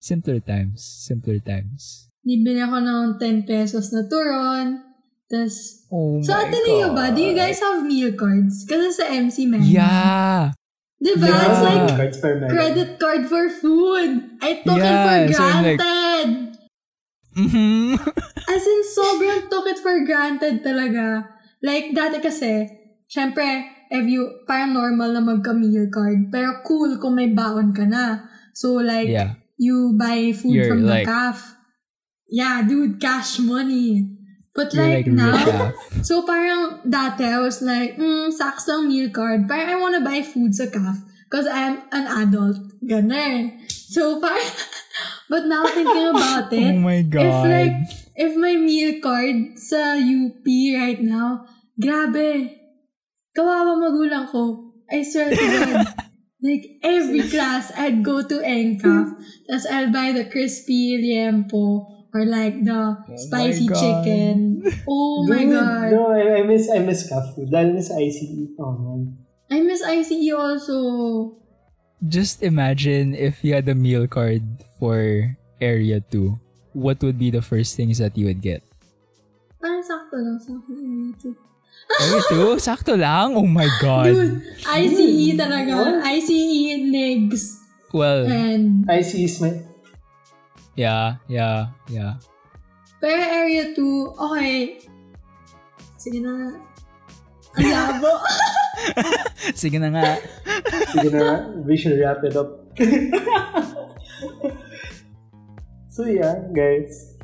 Simpler 0.00 0.40
times. 0.40 0.80
Simpler 0.80 1.40
times. 1.40 2.08
Bibili 2.24 2.60
ako 2.60 2.80
ng 2.80 3.06
10 3.20 3.44
pesos 3.44 3.92
na 3.92 4.08
turon. 4.08 4.80
Tapos, 5.24 5.84
Oh 5.88 6.20
sa 6.20 6.44
Ateneo 6.44 6.92
ba, 6.92 7.08
do 7.08 7.20
you 7.20 7.32
guys 7.32 7.60
have 7.60 7.80
meal 7.80 8.12
cards? 8.12 8.64
Kasi 8.64 8.92
sa 8.92 9.08
MC 9.08 9.48
man. 9.48 9.64
Yeah. 9.64 10.52
Diba? 11.00 11.28
Yeah. 11.28 11.44
It's 11.44 11.62
like 11.62 11.84
Cards 11.96 12.18
per 12.20 12.32
megabyte. 12.40 12.52
credit 12.52 12.90
card 12.96 13.22
for 13.28 13.44
food. 13.52 14.10
I 14.40 14.64
took 14.64 14.76
it 14.76 14.84
Yeah, 14.84 15.04
for 15.28 15.32
so 15.32 15.42
I'm 15.44 15.64
like- 15.64 15.80
granted. 15.80 16.30
Mm-hmm. 17.34 17.88
As 18.54 18.62
in, 18.62 18.80
sobrang 18.94 19.50
took 19.50 19.66
it 19.66 19.80
for 19.80 19.96
granted 20.06 20.62
talaga. 20.62 21.28
Like, 21.60 21.90
dati 21.92 22.20
kasi, 22.20 22.68
syempre, 23.08 23.68
if 23.90 24.04
you, 24.06 24.44
parang 24.46 24.74
normal 24.74 25.12
na 25.12 25.22
magka-meal 25.22 25.88
card. 25.92 26.30
Pero 26.32 26.60
cool 26.66 26.98
kung 26.98 27.16
may 27.16 27.30
baon 27.30 27.72
ka 27.72 27.84
na. 27.84 28.26
So, 28.54 28.78
like, 28.80 29.08
yeah. 29.08 29.38
you 29.56 29.94
buy 29.98 30.32
food 30.32 30.54
You're 30.54 30.68
from 30.70 30.82
the 30.82 31.02
like- 31.02 31.06
calf. 31.06 31.56
Yeah, 32.28 32.62
dude, 32.66 32.98
cash 32.98 33.38
money. 33.38 34.14
But 34.54 34.70
like, 34.72 35.06
like 35.06 35.06
now, 35.10 35.34
so 36.06 36.22
parang 36.22 36.86
dati 36.86 37.26
I 37.26 37.42
was 37.42 37.58
like, 37.58 37.98
mm, 37.98 38.30
saks 38.30 38.70
ng 38.70 38.86
meal 38.86 39.10
card. 39.10 39.50
Parang 39.50 39.66
I 39.66 39.76
wanna 39.82 39.98
buy 39.98 40.22
food 40.22 40.54
sa 40.54 40.70
calf 40.70 41.02
because 41.26 41.50
I'm 41.50 41.82
an 41.90 42.06
adult. 42.22 42.62
Ganun. 42.86 43.58
So 43.66 44.18
parang, 44.22 44.54
but 45.26 45.50
now 45.50 45.66
thinking 45.66 46.06
about 46.06 46.48
Oh 46.54 46.70
it, 46.70 46.74
my 46.78 47.02
god. 47.02 47.26
if 47.26 47.34
like, 47.50 47.76
if 48.14 48.32
my 48.38 48.54
meal 48.54 49.02
card 49.02 49.58
sa 49.58 49.98
UP 49.98 50.46
right 50.78 51.02
now, 51.02 51.50
grabe. 51.74 52.54
kawawa 53.34 53.74
magulang 53.76 54.30
ko. 54.30 54.70
I 54.86 55.02
swear 55.02 55.34
to 55.34 55.36
God. 55.36 55.86
like, 56.46 56.78
every 56.86 57.26
class, 57.28 57.74
I'd 57.74 58.06
go 58.06 58.22
to 58.22 58.36
Engkaf. 58.40 59.18
Tapos, 59.50 59.66
I'll 59.66 59.90
buy 59.90 60.14
the 60.14 60.30
crispy 60.30 60.96
liempo 61.02 61.90
or 62.14 62.22
like 62.24 62.62
the 62.62 62.94
oh 62.94 63.16
spicy 63.18 63.66
chicken. 63.66 64.62
Oh 64.86 65.26
Dude, 65.26 65.34
my 65.34 65.44
God. 65.50 65.88
No, 65.90 66.14
I, 66.14 66.38
I 66.38 66.42
miss, 66.46 66.70
I 66.70 66.78
miss 66.78 67.10
CAF. 67.10 67.34
food. 67.34 67.50
Dahil 67.50 67.74
miss 67.74 67.90
ICE. 67.90 68.54
Oh, 68.56 68.78
man. 68.78 69.18
I 69.50 69.60
miss 69.60 69.82
ICE 69.82 70.30
also. 70.32 71.36
Just 72.06 72.42
imagine 72.42 73.14
if 73.14 73.42
you 73.42 73.54
had 73.54 73.68
a 73.68 73.74
meal 73.74 74.06
card 74.06 74.44
for 74.78 75.36
Area 75.60 76.00
2. 76.00 76.38
What 76.74 77.02
would 77.02 77.18
be 77.18 77.30
the 77.30 77.42
first 77.42 77.76
things 77.76 77.98
that 77.98 78.18
you 78.18 78.26
would 78.26 78.42
get? 78.42 78.62
Parang 79.62 79.82
sakto 79.82 80.18
lang 80.20 80.38
sa 80.38 80.54
Area 80.70 81.14
2. 81.18 81.53
Ay, 81.84 82.08
ito, 82.18 82.58
sakto 82.58 82.96
lang. 82.96 83.36
Oh 83.36 83.46
my 83.46 83.68
God. 83.78 84.10
Dude, 84.10 84.42
ICE 84.66 85.36
talaga. 85.36 86.02
ICE 86.02 86.80
legs. 86.90 87.60
Well, 87.94 88.26
and 88.26 88.88
ICE 88.90 89.22
is 89.22 89.38
my... 89.38 89.54
Yeah, 90.74 91.22
yeah, 91.30 91.70
yeah. 91.86 92.18
Pero 92.98 93.20
area 93.20 93.70
2, 93.76 94.18
okay. 94.18 94.82
Sige 95.94 96.18
na. 96.18 96.58
Ang 97.54 97.70
labo. 97.70 98.18
Sige 99.60 99.78
na 99.78 99.94
nga. 99.94 100.18
Sige 100.90 101.08
na 101.14 101.18
nga. 101.22 101.36
We 101.62 101.78
should 101.78 101.94
wrap 102.02 102.26
it 102.26 102.34
up. 102.34 102.74
so 105.94 106.10
yeah, 106.10 106.42
guys. 106.50 107.14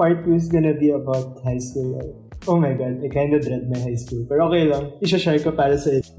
Part 0.00 0.24
2 0.24 0.34
is 0.34 0.48
gonna 0.48 0.72
be 0.72 0.90
about 0.90 1.44
high 1.44 1.60
school 1.60 2.00
life. 2.00 2.23
Oh 2.46 2.60
my 2.60 2.76
god, 2.76 3.00
I 3.00 3.08
kinda 3.08 3.40
dread 3.40 3.70
my 3.70 3.78
high 3.80 3.96
school. 3.96 4.26
Pero 4.28 4.52
okay 4.52 4.68
lang, 4.68 4.92
isa-share 5.00 5.40
ko 5.40 5.52
para 5.56 5.80
sa 5.80 5.96
ito. 5.96 6.12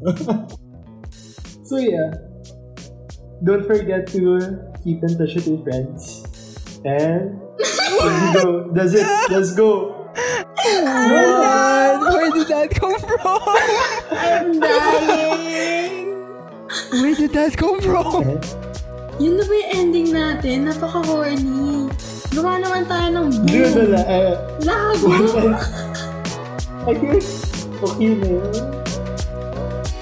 so 1.69 1.77
yeah. 1.77 2.17
Don't 3.45 3.61
forget 3.67 4.09
to 4.17 4.41
keep 4.81 5.03
in 5.05 5.11
touch 5.17 5.37
with 5.37 5.45
your 5.45 5.61
friends. 5.61 6.25
And 6.81 7.37
let's 7.59 8.41
go. 8.41 8.71
That's 8.73 8.93
it. 8.97 9.05
Let's 9.29 9.53
go. 9.53 9.93
What? 10.57 11.93
Where 12.09 12.31
did 12.31 12.47
that 12.49 12.69
come 12.73 12.97
from? 12.97 13.41
I'm 14.09 14.59
dying. 14.59 16.09
Where 17.01 17.13
did 17.13 17.33
that 17.37 17.53
come 17.57 17.81
from? 17.81 18.41
Yun 19.21 19.33
na 19.37 19.43
ba 19.45 19.53
yung 19.53 19.69
ending 19.71 20.09
natin? 20.09 20.57
Napaka-horny. 20.67 21.87
Gawa 22.35 22.59
naman 22.59 22.83
tayo 22.89 23.07
ng 23.13 23.27
Dude, 23.47 23.71
boom. 23.71 23.93
wala. 23.93 24.01
Lago. 24.59 25.07
I 26.87 26.93
feel 26.93 27.17
okay 27.81 28.13
na 28.13 28.27
yun. 28.29 28.85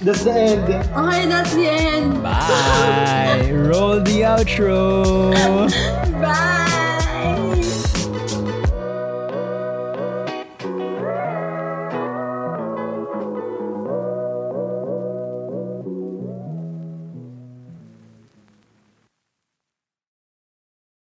That's 0.04 0.24
the 0.28 0.34
end. 0.36 0.68
Okay, 0.68 1.26
that's 1.32 1.54
the 1.56 1.68
end. 1.68 2.22
Bye. 2.22 3.52
Roll 3.72 4.04
the 4.04 4.28
outro. 4.28 5.32
Bye! 6.22 6.53